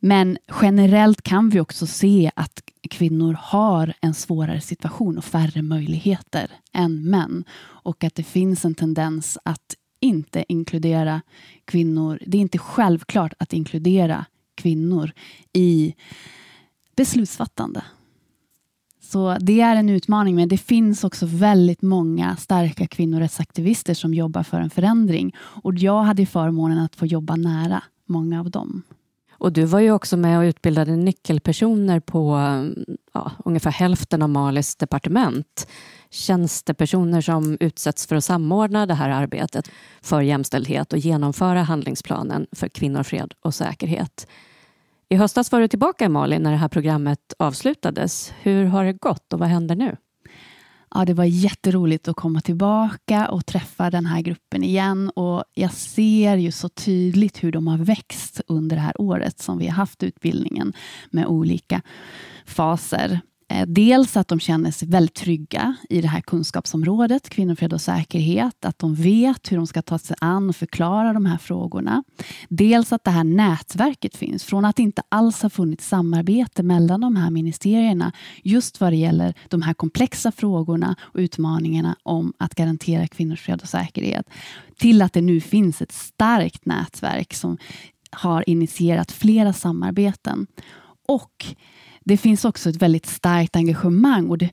Men 0.00 0.38
generellt 0.62 1.22
kan 1.22 1.50
vi 1.50 1.60
också 1.60 1.86
se 1.86 2.30
att 2.36 2.62
kvinnor 2.90 3.36
har 3.40 3.92
en 4.00 4.14
svårare 4.14 4.60
situation 4.60 5.18
och 5.18 5.24
färre 5.24 5.62
möjligheter 5.62 6.50
än 6.72 7.10
män. 7.10 7.44
Och 7.60 8.04
att 8.04 8.14
det 8.14 8.22
finns 8.22 8.64
en 8.64 8.74
tendens 8.74 9.38
att 9.42 9.74
inte 10.00 10.44
inkludera 10.48 11.22
kvinnor. 11.64 12.18
Det 12.26 12.36
är 12.36 12.42
inte 12.42 12.58
självklart 12.58 13.32
att 13.38 13.52
inkludera 13.52 14.24
kvinnor 14.54 15.12
i 15.52 15.94
beslutsfattande. 16.96 17.82
Så 19.08 19.36
det 19.40 19.60
är 19.60 19.76
en 19.76 19.88
utmaning, 19.88 20.34
men 20.34 20.48
det 20.48 20.58
finns 20.58 21.04
också 21.04 21.26
väldigt 21.26 21.82
många 21.82 22.36
starka 22.36 22.86
kvinnorättsaktivister 22.86 23.94
som 23.94 24.14
jobbar 24.14 24.42
för 24.42 24.60
en 24.60 24.70
förändring. 24.70 25.36
Och 25.38 25.74
jag 25.74 26.02
hade 26.02 26.26
förmånen 26.26 26.78
att 26.78 26.96
få 26.96 27.06
jobba 27.06 27.36
nära 27.36 27.82
många 28.06 28.40
av 28.40 28.50
dem. 28.50 28.82
Och 29.32 29.52
du 29.52 29.64
var 29.64 29.80
ju 29.80 29.92
också 29.92 30.16
med 30.16 30.38
och 30.38 30.42
utbildade 30.42 30.96
nyckelpersoner 30.96 32.00
på 32.00 32.38
ja, 33.12 33.32
ungefär 33.44 33.70
hälften 33.70 34.22
av 34.22 34.28
Malis 34.28 34.76
departement. 34.76 35.68
Tjänstepersoner 36.10 37.20
som 37.20 37.56
utsätts 37.60 38.06
för 38.06 38.16
att 38.16 38.24
samordna 38.24 38.86
det 38.86 38.94
här 38.94 39.10
arbetet 39.10 39.70
för 40.02 40.20
jämställdhet 40.20 40.92
och 40.92 40.98
genomföra 40.98 41.62
handlingsplanen 41.62 42.46
för 42.52 42.68
kvinnor, 42.68 43.02
fred 43.02 43.34
och 43.40 43.54
säkerhet. 43.54 44.26
I 45.10 45.16
höstas 45.16 45.52
var 45.52 45.60
du 45.60 45.68
tillbaka 45.68 46.04
i 46.04 46.08
Mali 46.08 46.38
när 46.38 46.50
det 46.50 46.56
här 46.56 46.68
programmet 46.68 47.34
avslutades. 47.38 48.32
Hur 48.42 48.64
har 48.64 48.84
det 48.84 48.92
gått 48.92 49.32
och 49.32 49.38
vad 49.38 49.48
händer 49.48 49.76
nu? 49.76 49.96
Ja, 50.94 51.04
det 51.04 51.14
var 51.14 51.24
jätteroligt 51.24 52.08
att 52.08 52.16
komma 52.16 52.40
tillbaka 52.40 53.28
och 53.28 53.46
träffa 53.46 53.90
den 53.90 54.06
här 54.06 54.20
gruppen 54.20 54.64
igen. 54.64 55.10
Och 55.10 55.44
Jag 55.54 55.72
ser 55.72 56.36
ju 56.36 56.52
så 56.52 56.68
tydligt 56.68 57.44
hur 57.44 57.52
de 57.52 57.66
har 57.66 57.78
växt 57.78 58.40
under 58.46 58.76
det 58.76 58.82
här 58.82 59.00
året 59.00 59.40
som 59.40 59.58
vi 59.58 59.66
har 59.66 59.74
haft 59.74 60.02
utbildningen 60.02 60.72
med 61.10 61.26
olika 61.26 61.82
faser. 62.46 63.20
Eh, 63.50 63.66
dels 63.66 64.16
att 64.16 64.28
de 64.28 64.40
känner 64.40 64.70
sig 64.70 64.88
väldigt 64.88 65.14
trygga 65.14 65.76
i 65.88 66.00
det 66.00 66.08
här 66.08 66.20
kunskapsområdet, 66.20 67.28
kvinnofred 67.28 67.72
och 67.72 67.80
säkerhet. 67.80 68.64
Att 68.64 68.78
de 68.78 68.94
vet 68.94 69.52
hur 69.52 69.56
de 69.56 69.66
ska 69.66 69.82
ta 69.82 69.98
sig 69.98 70.16
an 70.20 70.48
och 70.48 70.56
förklara 70.56 71.12
de 71.12 71.26
här 71.26 71.38
frågorna. 71.38 72.04
Dels 72.48 72.92
att 72.92 73.04
det 73.04 73.10
här 73.10 73.24
nätverket 73.24 74.16
finns. 74.16 74.44
Från 74.44 74.64
att 74.64 74.76
det 74.76 74.82
inte 74.82 75.02
alls 75.08 75.42
har 75.42 75.50
funnits 75.50 75.88
samarbete 75.88 76.62
mellan 76.62 77.00
de 77.00 77.16
här 77.16 77.30
ministerierna 77.30 78.12
just 78.42 78.80
vad 78.80 78.92
det 78.92 78.96
gäller 78.96 79.34
de 79.48 79.62
här 79.62 79.74
komplexa 79.74 80.32
frågorna 80.32 80.96
och 81.00 81.18
utmaningarna 81.18 81.96
om 82.02 82.32
att 82.38 82.54
garantera 82.54 83.06
kvinnors 83.06 83.40
fred 83.40 83.62
och 83.62 83.68
säkerhet. 83.68 84.26
Till 84.78 85.02
att 85.02 85.12
det 85.12 85.20
nu 85.20 85.40
finns 85.40 85.82
ett 85.82 85.92
starkt 85.92 86.66
nätverk 86.66 87.34
som 87.34 87.58
har 88.10 88.48
initierat 88.48 89.12
flera 89.12 89.52
samarbeten. 89.52 90.46
Och 91.08 91.46
det 92.08 92.16
finns 92.16 92.44
också 92.44 92.70
ett 92.70 92.82
väldigt 92.82 93.06
starkt 93.06 93.56
engagemang 93.56 94.28
och 94.28 94.38
det, 94.38 94.50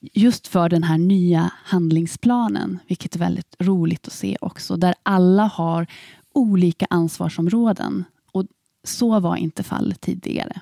just 0.00 0.48
för 0.48 0.68
den 0.68 0.82
här 0.82 0.98
nya 0.98 1.52
handlingsplanen, 1.64 2.78
vilket 2.88 3.14
är 3.14 3.18
väldigt 3.18 3.56
roligt 3.58 4.06
att 4.06 4.12
se 4.12 4.36
också, 4.40 4.76
där 4.76 4.94
alla 5.02 5.42
har 5.42 5.86
olika 6.34 6.86
ansvarsområden. 6.90 8.04
Och 8.32 8.44
Så 8.84 9.20
var 9.20 9.36
inte 9.36 9.62
fallet 9.62 10.00
tidigare. 10.00 10.60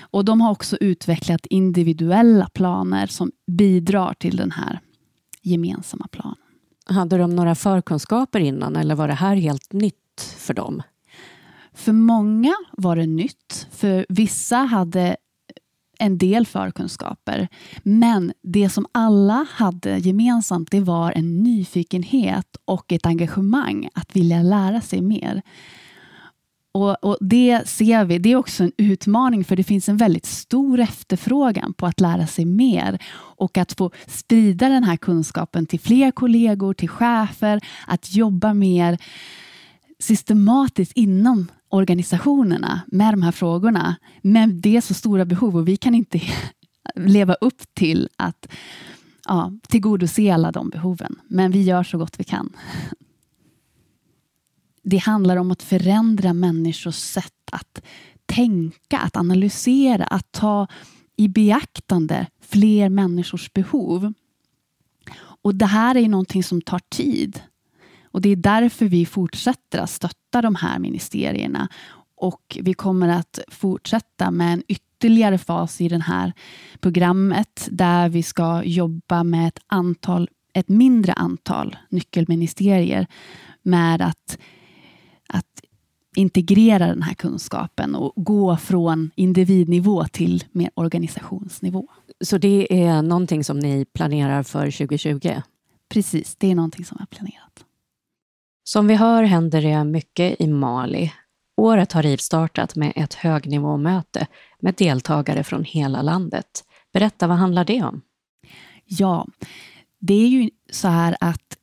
Och 0.00 0.24
De 0.24 0.40
har 0.40 0.50
också 0.50 0.76
utvecklat 0.80 1.46
individuella 1.46 2.48
planer 2.48 3.06
som 3.06 3.32
bidrar 3.46 4.14
till 4.14 4.36
den 4.36 4.50
här 4.50 4.80
gemensamma 5.42 6.08
planen. 6.10 6.36
Hade 6.86 7.18
de 7.18 7.36
några 7.36 7.54
förkunskaper 7.54 8.40
innan 8.40 8.76
eller 8.76 8.94
var 8.94 9.08
det 9.08 9.14
här 9.14 9.36
helt 9.36 9.72
nytt 9.72 10.34
för 10.38 10.54
dem? 10.54 10.82
För 11.78 11.92
många 11.92 12.54
var 12.72 12.96
det 12.96 13.06
nytt. 13.06 13.66
För 13.70 14.06
vissa 14.08 14.56
hade 14.56 15.16
en 15.98 16.18
del 16.18 16.46
förkunskaper. 16.46 17.48
Men 17.82 18.32
det 18.42 18.68
som 18.68 18.86
alla 18.92 19.46
hade 19.50 19.98
gemensamt 19.98 20.70
det 20.70 20.80
var 20.80 21.12
en 21.12 21.42
nyfikenhet 21.42 22.56
och 22.64 22.92
ett 22.92 23.06
engagemang 23.06 23.88
att 23.94 24.16
vilja 24.16 24.42
lära 24.42 24.80
sig 24.80 25.02
mer. 25.02 25.42
Och, 26.72 27.04
och, 27.04 27.16
Det 27.20 27.68
ser 27.68 28.04
vi, 28.04 28.18
det 28.18 28.32
är 28.32 28.36
också 28.36 28.64
en 28.64 28.72
utmaning 28.76 29.44
för 29.44 29.56
det 29.56 29.64
finns 29.64 29.88
en 29.88 29.96
väldigt 29.96 30.26
stor 30.26 30.80
efterfrågan 30.80 31.74
på 31.74 31.86
att 31.86 32.00
lära 32.00 32.26
sig 32.26 32.44
mer 32.44 32.98
och 33.16 33.58
att 33.58 33.72
få 33.72 33.90
sprida 34.06 34.68
den 34.68 34.84
här 34.84 34.96
kunskapen 34.96 35.66
till 35.66 35.80
fler 35.80 36.10
kollegor, 36.10 36.74
till 36.74 36.88
chefer, 36.88 37.60
att 37.86 38.14
jobba 38.14 38.54
mer 38.54 38.98
systematiskt 39.98 40.92
inom 40.92 41.46
organisationerna 41.68 42.80
med 42.86 43.12
de 43.12 43.22
här 43.22 43.32
frågorna. 43.32 43.96
Men 44.22 44.60
det 44.60 44.76
är 44.76 44.80
så 44.80 44.94
stora 44.94 45.24
behov 45.24 45.56
och 45.56 45.68
vi 45.68 45.76
kan 45.76 45.94
inte 45.94 46.20
leva 46.94 47.34
upp 47.34 47.74
till 47.74 48.08
att 48.16 48.48
ja, 49.26 49.52
tillgodose 49.68 50.34
alla 50.34 50.52
de 50.52 50.70
behoven. 50.70 51.16
Men 51.28 51.50
vi 51.50 51.62
gör 51.62 51.82
så 51.82 51.98
gott 51.98 52.20
vi 52.20 52.24
kan. 52.24 52.52
Det 54.82 54.98
handlar 54.98 55.36
om 55.36 55.50
att 55.50 55.62
förändra 55.62 56.32
människors 56.32 56.94
sätt 56.94 57.34
att 57.52 57.82
tänka, 58.26 58.98
att 58.98 59.16
analysera, 59.16 60.04
att 60.04 60.32
ta 60.32 60.66
i 61.16 61.28
beaktande 61.28 62.26
fler 62.40 62.88
människors 62.88 63.52
behov. 63.52 64.12
Och 65.42 65.54
Det 65.54 65.66
här 65.66 65.96
är 65.96 66.08
någonting 66.08 66.44
som 66.44 66.62
tar 66.62 66.80
tid. 66.88 67.40
Och 68.10 68.20
Det 68.20 68.28
är 68.28 68.36
därför 68.36 68.86
vi 68.86 69.06
fortsätter 69.06 69.78
att 69.78 69.90
stötta 69.90 70.42
de 70.42 70.54
här 70.54 70.78
ministerierna. 70.78 71.68
Och 72.16 72.58
vi 72.60 72.74
kommer 72.74 73.08
att 73.08 73.38
fortsätta 73.48 74.30
med 74.30 74.52
en 74.52 74.62
ytterligare 74.68 75.38
fas 75.38 75.80
i 75.80 75.88
det 75.88 76.02
här 76.02 76.32
programmet 76.80 77.68
där 77.70 78.08
vi 78.08 78.22
ska 78.22 78.62
jobba 78.64 79.24
med 79.24 79.48
ett, 79.48 79.58
antal, 79.66 80.28
ett 80.52 80.68
mindre 80.68 81.12
antal 81.12 81.76
nyckelministerier 81.88 83.06
med 83.62 84.02
att 84.02 84.38
att 85.28 85.60
integrera 86.16 86.86
den 86.86 87.02
här 87.02 87.14
kunskapen 87.14 87.94
och 87.94 88.12
gå 88.16 88.56
från 88.56 89.10
individnivå 89.14 90.04
till 90.04 90.44
mer 90.52 90.70
organisationsnivå. 90.74 91.88
Så 92.20 92.38
det 92.38 92.82
är 92.84 93.02
någonting 93.02 93.44
som 93.44 93.58
ni 93.58 93.84
planerar 93.84 94.42
för 94.42 94.70
2020? 94.70 95.42
Precis, 95.88 96.36
det 96.38 96.50
är 96.50 96.54
någonting 96.54 96.84
som 96.84 96.98
är 97.00 97.06
planerat. 97.06 97.64
Som 98.68 98.86
vi 98.86 98.94
hör 98.94 99.22
händer 99.22 99.62
det 99.62 99.84
mycket 99.84 100.40
i 100.40 100.46
Mali. 100.46 101.12
Året 101.56 101.92
har 101.92 102.02
rivstartat 102.02 102.76
med 102.76 102.92
ett 102.96 103.14
högnivåmöte 103.14 104.26
med 104.60 104.74
deltagare 104.74 105.44
från 105.44 105.64
hela 105.64 106.02
landet. 106.02 106.64
Berätta, 106.92 107.26
vad 107.26 107.36
handlar 107.36 107.64
det 107.64 107.82
om? 107.82 108.00
Ja, 108.84 109.26
det 110.00 110.14
är 110.14 110.28
ju 110.28 110.50
så 110.70 110.88
här 110.88 111.16
att 111.20 111.57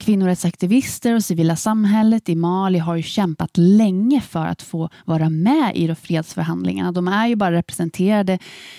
Kvinnorättsaktivister 0.00 1.14
och 1.14 1.24
civila 1.24 1.56
samhället 1.56 2.28
i 2.28 2.34
Mali 2.34 2.78
har 2.78 2.96
ju 2.96 3.02
kämpat 3.02 3.50
länge 3.56 4.20
för 4.20 4.46
att 4.46 4.62
få 4.62 4.90
vara 5.04 5.30
med 5.30 5.76
i 5.76 5.94
fredsförhandlingarna. 5.94 6.92
De 6.92 7.08
är 7.08 7.26
ju 7.26 7.36
bara 7.36 7.52
representerade 7.52 8.38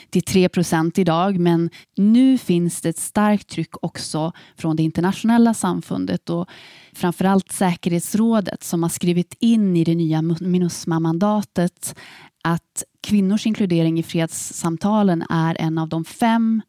till 0.09 0.21
3 0.21 0.49
procent 0.49 0.97
idag, 0.97 1.39
men 1.39 1.69
nu 1.97 2.37
finns 2.37 2.81
det 2.81 2.89
ett 2.89 2.97
starkt 2.97 3.49
tryck 3.49 3.83
också 3.83 4.31
från 4.57 4.75
det 4.75 4.83
internationella 4.83 5.53
samfundet 5.53 6.29
och 6.29 6.49
framförallt 6.93 7.51
säkerhetsrådet 7.51 8.63
som 8.63 8.83
har 8.83 8.89
skrivit 8.89 9.35
in 9.39 9.77
i 9.77 9.83
det 9.83 9.95
nya 9.95 10.21
Minusma-mandatet 10.21 11.95
att 12.43 12.83
kvinnors 13.03 13.45
inkludering 13.45 13.99
i 13.99 14.03
fredssamtalen 14.03 15.23
är 15.29 15.61
en 15.61 15.77
av 15.77 15.89
de 15.89 16.05
fem 16.05 16.61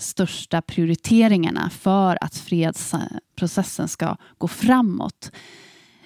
största 0.00 0.62
prioriteringarna 0.62 1.70
för 1.70 2.18
att 2.20 2.36
fredsprocessen 2.36 3.88
ska 3.88 4.16
gå 4.38 4.48
framåt. 4.48 5.30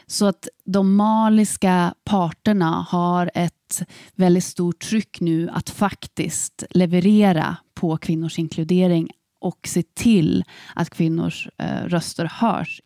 Så 0.06 0.26
att 0.26 0.48
de 0.64 0.96
maliska 0.96 1.94
parterna 2.04 2.86
har 2.88 3.30
ett 3.34 3.82
väldigt 4.14 4.44
stort 4.44 4.78
tryck 4.78 5.20
nu 5.20 5.50
att 5.50 5.70
faktiskt 5.70 6.64
leverera 6.70 7.56
på 7.74 7.96
kvinnors 7.96 8.38
inkludering 8.38 9.10
och 9.40 9.58
se 9.66 9.82
till 9.82 10.44
att 10.74 10.90
kvinnors 10.90 11.48
eh, 11.58 11.84
röster 11.84 12.24
hörs. 12.24 12.80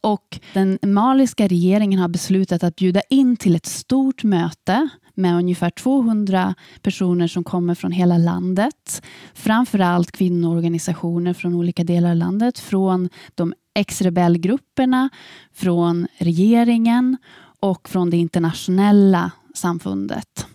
Och 0.00 0.40
den 0.54 0.78
maliska 0.82 1.48
regeringen 1.48 1.98
har 1.98 2.08
beslutat 2.08 2.64
att 2.64 2.76
bjuda 2.76 3.00
in 3.10 3.36
till 3.36 3.56
ett 3.56 3.66
stort 3.66 4.24
möte 4.24 4.88
med 5.14 5.36
ungefär 5.36 5.70
200 5.70 6.54
personer 6.82 7.28
som 7.28 7.44
kommer 7.44 7.74
från 7.74 7.92
hela 7.92 8.18
landet. 8.18 9.02
Framförallt 9.34 10.12
kvinnoorganisationer 10.12 11.34
från 11.34 11.54
olika 11.54 11.84
delar 11.84 12.10
av 12.10 12.16
landet, 12.16 12.58
från 12.58 13.08
de 13.34 13.54
ex-rebellgrupperna, 13.74 15.08
från 15.52 16.06
regeringen 16.18 17.16
och 17.60 17.88
från 17.88 18.10
det 18.10 18.16
internationella 18.16 19.30
samfundet. 19.54 20.46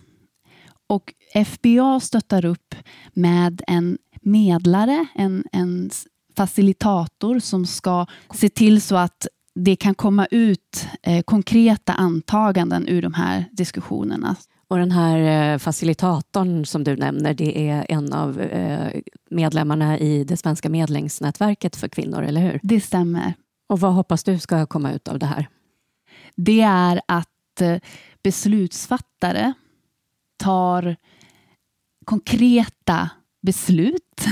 Och 0.86 1.14
FBA 1.46 2.00
stöttar 2.00 2.44
upp 2.44 2.74
med 3.12 3.62
en 3.66 3.98
medlare, 4.20 5.06
en, 5.14 5.44
en 5.52 5.90
facilitator 6.36 7.38
som 7.38 7.66
ska 7.66 8.06
se 8.34 8.48
till 8.48 8.82
så 8.82 8.96
att 8.96 9.26
det 9.58 9.76
kan 9.76 9.94
komma 9.94 10.26
ut 10.30 10.88
eh, 11.02 11.22
konkreta 11.22 11.92
antaganden 11.92 12.88
ur 12.88 13.02
de 13.02 13.14
här 13.14 13.44
diskussionerna. 13.52 14.36
Och 14.68 14.78
den 14.78 14.90
här 14.90 15.52
eh, 15.52 15.58
facilitatorn 15.58 16.66
som 16.66 16.84
du 16.84 16.96
nämner, 16.96 17.34
det 17.34 17.68
är 17.68 17.86
en 17.88 18.12
av 18.12 18.40
eh, 18.40 19.00
medlemmarna 19.30 19.98
i 19.98 20.24
det 20.24 20.36
svenska 20.36 20.68
medlingsnätverket 20.68 21.76
för 21.76 21.88
kvinnor, 21.88 22.22
eller 22.22 22.40
hur? 22.40 22.60
Det 22.62 22.80
stämmer. 22.80 23.34
Och 23.68 23.80
vad 23.80 23.94
hoppas 23.94 24.24
du 24.24 24.38
ska 24.38 24.66
komma 24.66 24.92
ut 24.92 25.08
av 25.08 25.18
det 25.18 25.26
här? 25.26 25.48
Det 26.36 26.60
är 26.60 27.00
att 27.08 27.60
eh, 27.60 27.76
beslutsfattare 28.22 29.52
tar 30.36 30.96
konkreta 32.04 33.10
beslut 33.42 34.26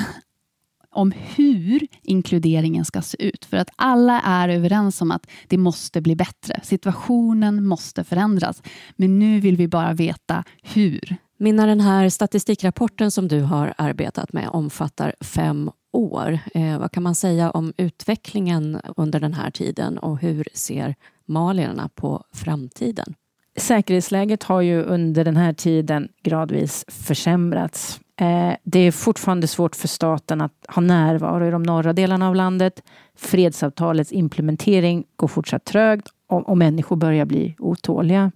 om 0.94 1.12
hur 1.36 1.86
inkluderingen 2.02 2.84
ska 2.84 3.02
se 3.02 3.24
ut. 3.24 3.44
För 3.44 3.56
att 3.56 3.70
alla 3.76 4.20
är 4.20 4.48
överens 4.48 5.02
om 5.02 5.10
att 5.10 5.26
det 5.48 5.58
måste 5.58 6.00
bli 6.00 6.16
bättre. 6.16 6.60
Situationen 6.62 7.66
måste 7.66 8.04
förändras. 8.04 8.62
Men 8.96 9.18
nu 9.18 9.40
vill 9.40 9.56
vi 9.56 9.68
bara 9.68 9.92
veta 9.92 10.44
hur. 10.62 11.16
Minna, 11.38 11.66
den 11.66 11.80
här 11.80 12.08
statistikrapporten 12.08 13.10
som 13.10 13.28
du 13.28 13.40
har 13.40 13.74
arbetat 13.78 14.32
med 14.32 14.48
omfattar 14.48 15.14
fem 15.20 15.70
år. 15.92 16.38
Eh, 16.54 16.78
vad 16.78 16.92
kan 16.92 17.02
man 17.02 17.14
säga 17.14 17.50
om 17.50 17.72
utvecklingen 17.76 18.80
under 18.96 19.20
den 19.20 19.34
här 19.34 19.50
tiden 19.50 19.98
och 19.98 20.18
hur 20.18 20.48
ser 20.52 20.94
malierna 21.26 21.88
på 21.94 22.24
framtiden? 22.32 23.14
Säkerhetsläget 23.56 24.42
har 24.42 24.60
ju 24.60 24.82
under 24.82 25.24
den 25.24 25.36
här 25.36 25.52
tiden 25.52 26.08
gradvis 26.22 26.84
försämrats. 26.88 28.00
Eh, 28.16 28.56
det 28.62 28.78
är 28.78 28.92
fortfarande 28.92 29.46
svårt 29.46 29.76
för 29.76 29.88
staten 29.88 30.40
att 30.40 30.52
ha 30.68 30.82
närvaro 30.82 31.46
i 31.46 31.50
de 31.50 31.62
norra 31.62 31.92
delarna 31.92 32.28
av 32.28 32.34
landet. 32.34 32.82
Fredsavtalets 33.16 34.12
implementering 34.12 35.04
går 35.16 35.28
fortsatt 35.28 35.64
trögt 35.64 36.08
och, 36.26 36.58
människor 36.58 36.96
börjar 36.96 37.24
bli 37.24 37.56
otåliga. 37.58 38.32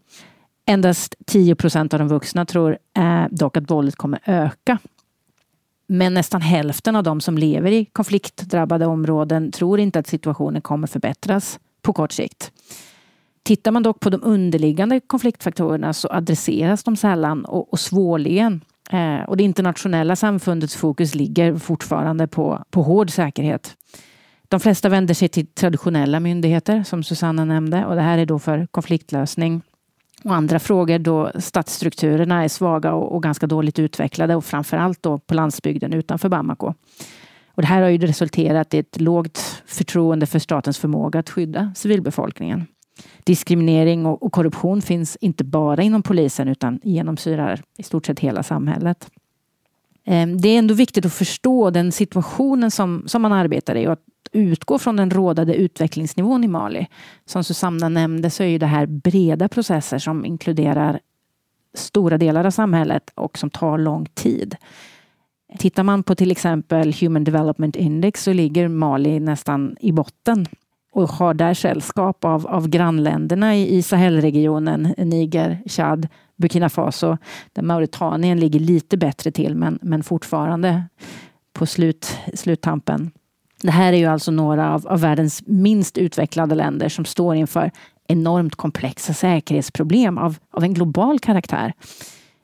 Endast 0.67 1.15
10 1.27 1.55
procent 1.55 1.95
av 1.95 1.99
de 1.99 2.09
vuxna 2.09 2.47
tror 2.47 2.79
eh, 2.97 3.25
dock 3.31 3.57
att 3.57 3.71
våldet 3.71 3.97
kommer 3.97 4.21
öka. 4.25 4.79
Men 5.87 6.15
nästan 6.15 6.41
hälften 6.41 6.97
av 6.97 7.03
de 7.03 7.21
som 7.21 7.39
lever 7.39 7.71
i 7.71 7.85
konfliktdrabbade 7.85 8.87
områden 8.87 9.53
tror 9.53 9.81
inte 9.81 9.99
att 9.99 10.07
situationen 10.07 10.63
kommer 10.63 10.87
förbättras 10.87 11.61
på 11.83 11.93
kort 11.93 12.13
sikt. 12.13 12.53
Tittar 13.43 13.71
man 13.71 13.83
dock 13.83 14.01
på 14.01 14.11
de 14.11 14.21
underliggande 14.25 15.01
konfliktfaktorerna 15.01 15.93
så 15.93 16.09
adresseras 16.09 16.85
de 16.85 16.97
sällan 16.97 17.45
och, 17.45 17.73
och 17.73 17.81
svårligen 17.81 18.61
Eh, 18.91 19.21
och 19.21 19.37
det 19.37 19.43
internationella 19.43 20.17
samfundets 20.17 20.77
fokus 20.77 21.15
ligger 21.15 21.57
fortfarande 21.57 22.27
på, 22.27 22.65
på 22.71 22.83
hård 22.83 23.11
säkerhet. 23.11 23.77
De 24.49 24.61
flesta 24.61 24.89
vänder 24.89 25.15
sig 25.15 25.29
till 25.29 25.47
traditionella 25.47 26.21
myndigheter, 26.21 26.83
som 26.83 27.03
Susanna 27.03 27.45
nämnde, 27.45 27.87
och 27.87 27.95
det 27.95 28.03
här 28.03 28.19
är 28.19 28.27
då 28.27 28.39
för 28.39 28.67
konfliktlösning. 28.71 29.63
Och 30.25 30.35
andra 30.35 30.59
frågor 30.59 30.99
då 30.99 31.31
statsstrukturerna 31.39 32.45
är 32.45 32.49
svaga 32.49 32.93
och, 32.93 33.15
och 33.15 33.23
ganska 33.23 33.47
dåligt 33.47 33.79
utvecklade 33.79 34.35
och 34.37 34.45
framförallt 34.45 35.03
då 35.03 35.19
på 35.19 35.35
landsbygden 35.35 35.93
utanför 35.93 36.29
Bamako. 36.29 36.75
Och 37.47 37.63
det 37.63 37.69
här 37.69 37.83
har 37.83 37.89
ju 37.89 37.99
resulterat 37.99 38.75
i 38.75 38.79
ett 38.79 39.01
lågt 39.01 39.63
förtroende 39.67 40.27
för 40.27 40.39
statens 40.39 40.79
förmåga 40.79 41.21
att 41.21 41.31
skydda 41.31 41.73
civilbefolkningen. 41.77 42.67
Diskriminering 43.25 44.07
och, 44.07 44.33
korruption 44.33 44.83
finns 44.83 45.17
inte 45.17 45.45
bara 45.45 45.83
inom 45.83 46.03
polisen 46.03 46.49
utan 46.49 46.81
genomsyrar 46.83 47.61
i 47.79 47.83
stort 47.83 48.07
sett 48.07 48.21
hela 48.21 48.43
samhället. 48.43 49.11
Ehm, 50.05 50.41
det 50.41 50.49
är 50.49 50.59
ändå 50.59 50.75
viktigt 50.75 51.07
att 51.07 51.13
förstå 51.13 51.71
den 51.71 51.93
situationen 51.93 52.71
som, 52.71 53.03
som 53.07 53.23
man 53.23 53.33
arbetar 53.33 53.75
i 53.77 53.87
och 53.87 53.93
att 53.93 54.05
utgå 54.33 54.79
från 54.79 54.97
den 54.97 55.11
rådande 55.11 55.55
utvecklingsnivån 55.55 56.45
i 56.45 56.49
Mali. 56.49 56.87
Som 57.25 57.45
Susanna 57.45 57.89
nämnde 57.89 58.31
så 58.31 58.43
är 58.43 58.47
ju 58.47 58.59
det 58.59 58.67
här 58.67 58.87
breda 58.87 59.49
processer 59.49 59.99
som 59.99 60.25
inkluderar 60.25 61.01
stora 61.75 62.19
delar 62.19 62.45
av 62.45 62.51
samhället 62.51 63.11
och 63.15 63.39
som 63.39 63.51
tar 63.51 63.79
lång 63.79 64.07
tid. 64.15 64.57
Tittar 65.59 65.83
man 65.83 66.03
på 66.03 66.15
till 66.15 66.31
exempel 66.31 66.93
Human 67.01 67.25
Development 67.25 67.77
Index 67.77 68.23
så 68.23 68.33
ligger 68.33 68.69
Mali 68.69 69.21
nästan 69.21 69.77
i 69.81 69.93
botten 69.93 70.47
och 70.93 71.09
har 71.09 71.35
där 71.35 71.55
sällskap 71.55 72.25
av, 72.25 72.47
av 72.47 72.69
grannländerna 72.69 73.57
i, 73.57 73.77
i 73.77 73.83
Sahelregionen, 73.83 74.95
Niger, 74.99 75.63
Chad, 75.67 76.09
Burkina 76.37 76.69
Faso, 76.69 77.17
där 77.53 77.63
Mauritanien 77.63 78.41
ligger 78.41 78.61
lite 78.61 78.97
bättre 78.97 79.31
till 79.31 79.55
men, 79.55 79.79
men 79.83 80.03
fortfarande 80.03 80.83
på 81.53 81.67
slut, 81.67 82.19
sluttampen. 82.35 83.11
Det 83.63 83.71
här 83.71 83.93
är 83.93 83.97
ju 83.97 84.07
alltså 84.07 84.31
några 84.31 84.75
av, 84.75 84.87
av 84.87 85.01
världens 85.01 85.43
minst 85.47 85.99
utvecklade 85.99 86.55
länder 86.55 86.89
som 86.89 87.05
står 87.05 87.37
inför 87.37 87.71
enormt 88.09 88.55
komplexa 88.55 89.15
säkerhetsproblem 89.15 90.19
av, 90.19 90.37
av 90.51 90.65
en 90.65 90.75
global 90.75 91.19
karaktär. 91.19 91.73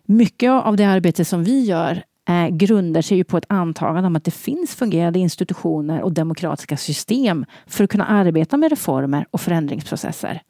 Mycket 0.06 0.50
av 0.50 0.76
det 0.76 0.84
arbete 0.84 1.24
som 1.24 1.44
vi 1.44 1.64
gör 1.64 2.02
eh, 2.28 2.48
grundar 2.48 3.02
sig 3.02 3.16
ju 3.16 3.24
på 3.24 3.36
ett 3.36 3.46
antagande 3.48 4.06
om 4.06 4.16
att 4.16 4.24
det 4.24 4.30
finns 4.30 4.74
fungerande 4.74 5.18
institutioner 5.18 6.02
och 6.02 6.12
demokratiska 6.12 6.76
system 6.76 7.46
för 7.66 7.84
att 7.84 7.90
kunna 7.90 8.06
arbeta 8.06 8.56
med 8.56 8.70
reformer 8.70 9.26
och 9.30 9.40
förändringsprocesser. 9.40 10.42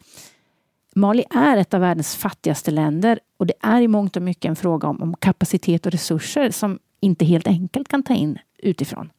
Mali 0.94 1.24
är 1.30 1.56
ett 1.56 1.74
av 1.74 1.80
världens 1.80 2.16
fattigaste 2.16 2.70
länder 2.70 3.20
och 3.36 3.46
det 3.46 3.54
är 3.60 3.80
i 3.80 3.88
mångt 3.88 4.16
och 4.16 4.22
mycket 4.22 4.48
en 4.48 4.56
fråga 4.56 4.88
om, 4.88 5.02
om 5.02 5.14
kapacitet 5.14 5.86
och 5.86 5.92
resurser 5.92 6.50
som 6.50 6.78
inte 7.00 7.24
helt 7.24 7.46
enkelt 7.46 7.88
kan 7.88 8.02
ta 8.02 8.14
in 8.14 8.38
utifrån. 8.58 9.10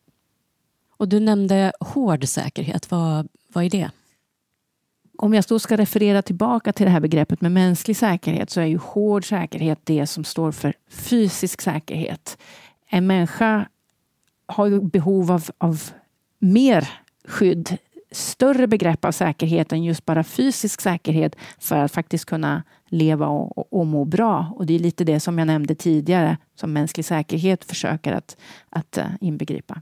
Och 0.97 1.07
du 1.07 1.19
nämnde 1.19 1.71
hård 1.79 2.27
säkerhet. 2.27 2.91
Vad, 2.91 3.27
vad 3.53 3.63
är 3.63 3.69
det? 3.69 3.91
Om 5.17 5.33
jag 5.33 5.43
då 5.47 5.59
ska 5.59 5.77
referera 5.77 6.21
tillbaka 6.21 6.73
till 6.73 6.85
det 6.85 6.91
här 6.91 6.99
begreppet 6.99 7.41
med 7.41 7.51
mänsklig 7.51 7.97
säkerhet 7.97 8.49
så 8.49 8.61
är 8.61 8.65
ju 8.65 8.77
hård 8.77 9.29
säkerhet 9.29 9.79
det 9.83 10.07
som 10.07 10.23
står 10.23 10.51
för 10.51 10.73
fysisk 10.89 11.61
säkerhet. 11.61 12.37
En 12.89 13.07
människa 13.07 13.67
har 14.45 14.67
ju 14.67 14.81
behov 14.81 15.31
av, 15.31 15.49
av 15.57 15.81
mer 16.39 16.89
skydd, 17.27 17.77
större 18.11 18.67
begrepp 18.67 19.05
av 19.05 19.11
säkerhet 19.11 19.71
än 19.71 19.83
just 19.83 20.05
bara 20.05 20.23
fysisk 20.23 20.81
säkerhet 20.81 21.35
för 21.59 21.77
att 21.77 21.91
faktiskt 21.91 22.25
kunna 22.25 22.63
leva 22.85 23.27
och, 23.27 23.57
och, 23.57 23.79
och 23.79 23.87
må 23.87 24.05
bra. 24.05 24.53
Och 24.55 24.65
det 24.65 24.75
är 24.75 24.79
lite 24.79 25.03
det 25.03 25.19
som 25.19 25.39
jag 25.39 25.45
nämnde 25.45 25.75
tidigare 25.75 26.37
som 26.55 26.73
mänsklig 26.73 27.05
säkerhet 27.05 27.65
försöker 27.65 28.13
att, 28.13 28.37
att 28.69 28.97
eh, 28.97 29.05
inbegripa. 29.21 29.81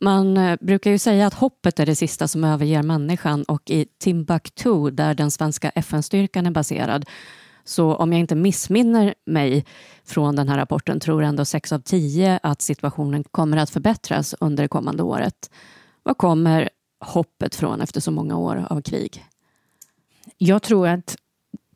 Man 0.00 0.36
eh, 0.36 0.56
brukar 0.60 0.90
ju 0.90 0.98
säga 0.98 1.26
att 1.26 1.34
hoppet 1.34 1.80
är 1.80 1.86
det 1.86 1.96
sista 1.96 2.28
som 2.28 2.44
överger 2.44 2.82
människan 2.82 3.42
och 3.42 3.70
i 3.70 3.86
Timbuktu, 3.98 4.90
där 4.90 5.14
den 5.14 5.30
svenska 5.30 5.70
FN-styrkan 5.70 6.46
är 6.46 6.50
baserad, 6.50 7.04
så 7.64 7.94
om 7.94 8.12
jag 8.12 8.20
inte 8.20 8.34
missminner 8.34 9.14
mig 9.26 9.64
från 10.04 10.36
den 10.36 10.48
här 10.48 10.56
rapporten 10.56 11.00
tror 11.00 11.22
ändå 11.22 11.44
sex 11.44 11.72
av 11.72 11.78
tio 11.78 12.40
att 12.42 12.62
situationen 12.62 13.24
kommer 13.24 13.56
att 13.56 13.70
förbättras 13.70 14.34
under 14.40 14.64
det 14.64 14.68
kommande 14.68 15.02
året. 15.02 15.50
Var 16.02 16.14
kommer 16.14 16.70
hoppet 17.00 17.54
från 17.54 17.80
efter 17.80 18.00
så 18.00 18.10
många 18.10 18.36
år 18.36 18.66
av 18.70 18.82
krig? 18.82 19.24
Jag 20.38 20.62
tror 20.62 20.88
att 20.88 21.16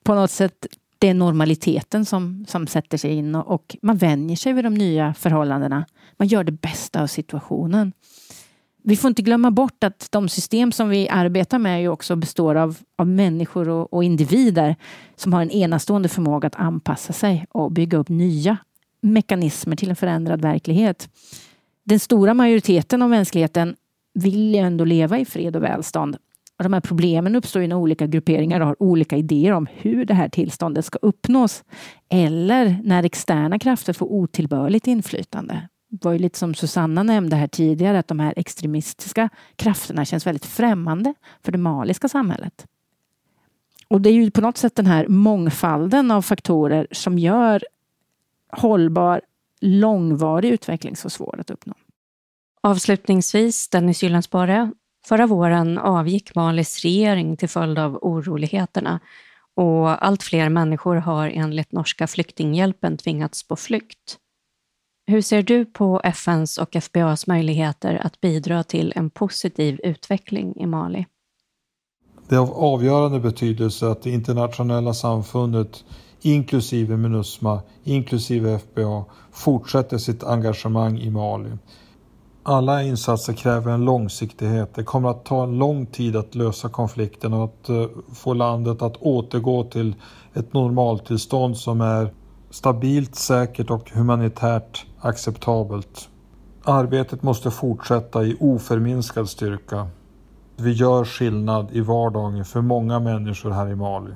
på 0.02 0.14
något 0.14 0.30
sätt 0.30 0.66
det 0.98 1.08
är 1.08 1.14
normaliteten 1.14 2.04
som, 2.04 2.44
som 2.48 2.66
sätter 2.66 2.98
sig 2.98 3.12
in 3.12 3.35
och, 3.35 3.54
och 3.54 3.76
man 3.82 3.96
vänjer 3.96 4.37
sig 4.37 4.52
vid 4.52 4.64
de 4.64 4.74
nya 4.74 5.14
förhållandena. 5.14 5.85
Man 6.16 6.28
gör 6.28 6.44
det 6.44 6.52
bästa 6.52 7.02
av 7.02 7.06
situationen. 7.06 7.92
Vi 8.85 8.97
får 8.97 9.09
inte 9.09 9.23
glömma 9.23 9.51
bort 9.51 9.85
att 9.85 10.09
de 10.11 10.29
system 10.29 10.73
som 10.73 10.88
vi 10.88 11.09
arbetar 11.09 11.59
med 11.59 11.83
ju 11.83 11.88
också 11.88 12.16
består 12.16 12.55
av, 12.55 12.79
av 12.97 13.09
människor 13.09 13.68
och, 13.68 13.92
och 13.92 14.05
individer 14.05 14.77
som 15.16 15.33
har 15.33 15.42
en 15.42 15.51
enastående 15.51 16.09
förmåga 16.09 16.47
att 16.47 16.57
anpassa 16.57 17.12
sig 17.12 17.47
och 17.51 17.73
bygga 17.73 17.99
upp 17.99 18.09
nya 18.09 18.57
mekanismer 19.01 19.77
till 19.77 19.90
en 19.90 19.97
förändrad 19.97 20.40
verklighet. 20.40 21.09
Den 21.85 22.01
stora 22.01 22.35
majoriteten 22.35 23.03
av 23.03 23.11
mänskligheten 23.11 23.77
vill 24.14 24.55
ju 24.55 24.61
ändå 24.61 24.85
leva 24.85 25.18
i 25.18 25.25
fred 25.25 25.57
och 25.57 25.62
välstånd. 25.62 26.16
Och 26.59 26.62
de 26.64 26.73
här 26.73 26.81
problemen 26.81 27.37
uppstår 27.37 27.62
ju 27.62 27.68
när 27.68 27.77
olika 27.77 28.07
grupperingar 28.07 28.61
har 28.61 28.83
olika 28.83 29.16
idéer 29.16 29.53
om 29.53 29.66
hur 29.73 30.05
det 30.05 30.14
här 30.14 30.29
tillståndet 30.29 30.85
ska 30.85 30.99
uppnås. 31.03 31.64
Eller 32.09 32.81
när 32.85 33.03
externa 33.03 33.59
krafter 33.59 33.92
får 33.92 34.12
otillbörligt 34.12 34.87
inflytande 34.87 35.68
var 36.00 36.12
ju 36.12 36.18
lite 36.18 36.38
som 36.38 36.55
Susanna 36.55 37.02
nämnde 37.02 37.37
här 37.37 37.46
tidigare, 37.46 37.98
att 37.98 38.09
de 38.09 38.20
här 38.20 38.35
extremistiska 38.37 39.28
krafterna 39.57 40.05
känns 40.05 40.26
väldigt 40.26 40.46
främmande 40.46 41.14
för 41.44 41.52
det 41.52 41.59
maliska 41.59 42.09
samhället. 42.09 42.66
Och 43.88 44.00
det 44.00 44.11
är 44.11 44.14
ju 44.14 44.31
på 44.31 44.40
något 44.40 44.57
sätt 44.57 44.76
den 44.76 44.87
här 44.87 45.09
mångfalden 45.09 46.11
av 46.11 46.22
faktorer 46.22 46.87
som 46.90 47.18
gör 47.18 47.64
hållbar, 48.52 49.20
långvarig 49.61 50.50
utveckling 50.50 50.96
så 50.96 51.11
svår 51.11 51.40
att 51.40 51.50
uppnå. 51.50 51.74
Avslutningsvis, 52.61 53.68
Dennis 53.68 54.02
Gyllensparre. 54.02 54.72
Förra 55.07 55.26
våren 55.26 55.78
avgick 55.78 56.35
Malis 56.35 56.83
regering 56.83 57.37
till 57.37 57.48
följd 57.48 57.78
av 57.78 57.98
oroligheterna 58.02 59.00
och 59.55 60.07
allt 60.07 60.22
fler 60.22 60.48
människor 60.48 60.96
har 60.96 61.28
enligt 61.28 61.72
norska 61.72 62.07
flyktinghjälpen 62.07 62.96
tvingats 62.96 63.48
på 63.48 63.57
flykt. 63.57 64.18
Hur 65.06 65.20
ser 65.20 65.42
du 65.42 65.64
på 65.64 66.00
FNs 66.04 66.58
och 66.58 66.76
FBAs 66.76 67.26
möjligheter 67.26 68.00
att 68.04 68.20
bidra 68.20 68.62
till 68.62 68.92
en 68.96 69.10
positiv 69.10 69.80
utveckling 69.82 70.56
i 70.56 70.66
Mali? 70.66 71.06
Det 72.28 72.34
är 72.34 72.38
av 72.38 72.52
avgörande 72.52 73.20
betydelse 73.20 73.90
att 73.90 74.02
det 74.02 74.10
internationella 74.10 74.94
samfundet 74.94 75.84
inklusive 76.20 76.96
Minusma, 76.96 77.60
inklusive 77.84 78.58
FBA, 78.58 79.04
fortsätter 79.32 79.98
sitt 79.98 80.24
engagemang 80.24 80.98
i 80.98 81.10
Mali. 81.10 81.50
Alla 82.42 82.82
insatser 82.82 83.32
kräver 83.32 83.72
en 83.72 83.84
långsiktighet. 83.84 84.74
Det 84.74 84.84
kommer 84.84 85.08
att 85.08 85.24
ta 85.24 85.42
en 85.42 85.58
lång 85.58 85.86
tid 85.86 86.16
att 86.16 86.34
lösa 86.34 86.68
konflikten 86.68 87.32
och 87.32 87.44
att 87.44 87.68
eh, 87.68 87.86
få 88.14 88.34
landet 88.34 88.82
att 88.82 88.96
återgå 88.96 89.64
till 89.64 89.94
ett 90.34 90.52
normaltillstånd 90.52 91.56
som 91.56 91.80
är 91.80 92.12
stabilt, 92.52 93.14
säkert 93.14 93.70
och 93.70 93.90
humanitärt 93.90 94.86
acceptabelt. 95.00 96.08
Arbetet 96.64 97.22
måste 97.22 97.50
fortsätta 97.50 98.24
i 98.24 98.36
oförminskad 98.40 99.28
styrka. 99.28 99.88
Vi 100.56 100.72
gör 100.72 101.04
skillnad 101.04 101.68
i 101.72 101.80
vardagen 101.80 102.44
för 102.44 102.60
många 102.60 103.00
människor 103.00 103.50
här 103.50 103.68
i 103.68 103.76
Mali. 103.76 104.14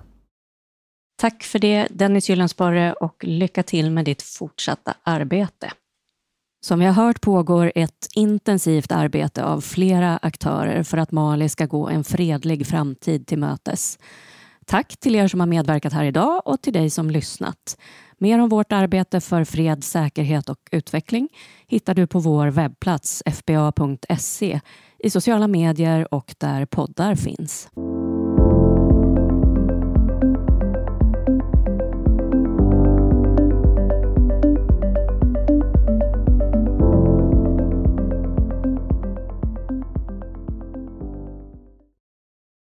Tack 1.19 1.43
för 1.43 1.59
det 1.59 1.89
Dennis 1.91 2.29
Gyllensporre 2.29 2.93
och 2.93 3.25
lycka 3.25 3.63
till 3.63 3.91
med 3.91 4.05
ditt 4.05 4.23
fortsatta 4.23 4.95
arbete. 5.03 5.73
Som 6.61 6.79
vi 6.79 6.87
har 6.87 6.93
hört 6.93 7.21
pågår 7.21 7.73
ett 7.75 8.09
intensivt 8.15 8.93
arbete 8.93 9.45
av 9.45 9.61
flera 9.61 10.17
aktörer 10.17 10.83
för 10.83 10.99
att 10.99 11.13
Mali 11.13 11.49
ska 11.49 11.67
gå 11.67 11.89
en 11.89 12.05
fredlig 12.05 12.67
framtid 12.67 13.27
till 13.27 13.39
mötes. 13.39 13.99
Tack 14.67 14.97
till 14.97 15.15
er 15.17 15.29
som 15.29 15.41
har 15.41 15.47
medverkat 15.47 15.93
här 15.93 16.05
idag 16.05 16.43
och 16.45 16.63
till 16.63 16.73
dig 16.73 16.91
som 16.91 17.11
lyssnat. 17.11 17.79
Mer 18.19 18.39
om 18.39 18.49
vårt 18.49 18.73
arbete 18.73 19.21
för 19.21 19.45
fred, 19.45 19.85
säkerhet 19.85 20.49
och 20.49 20.59
utveckling 20.71 21.29
hittar 21.67 21.95
du 21.95 22.07
på 22.07 22.19
vår 22.19 22.47
webbplats 22.47 23.23
fba.se, 23.27 24.61
i 24.99 25.11
sociala 25.11 25.49
medier 25.49 26.15
och 26.15 26.35
där 26.39 26.67
poddar 26.67 27.15
finns. 27.15 27.69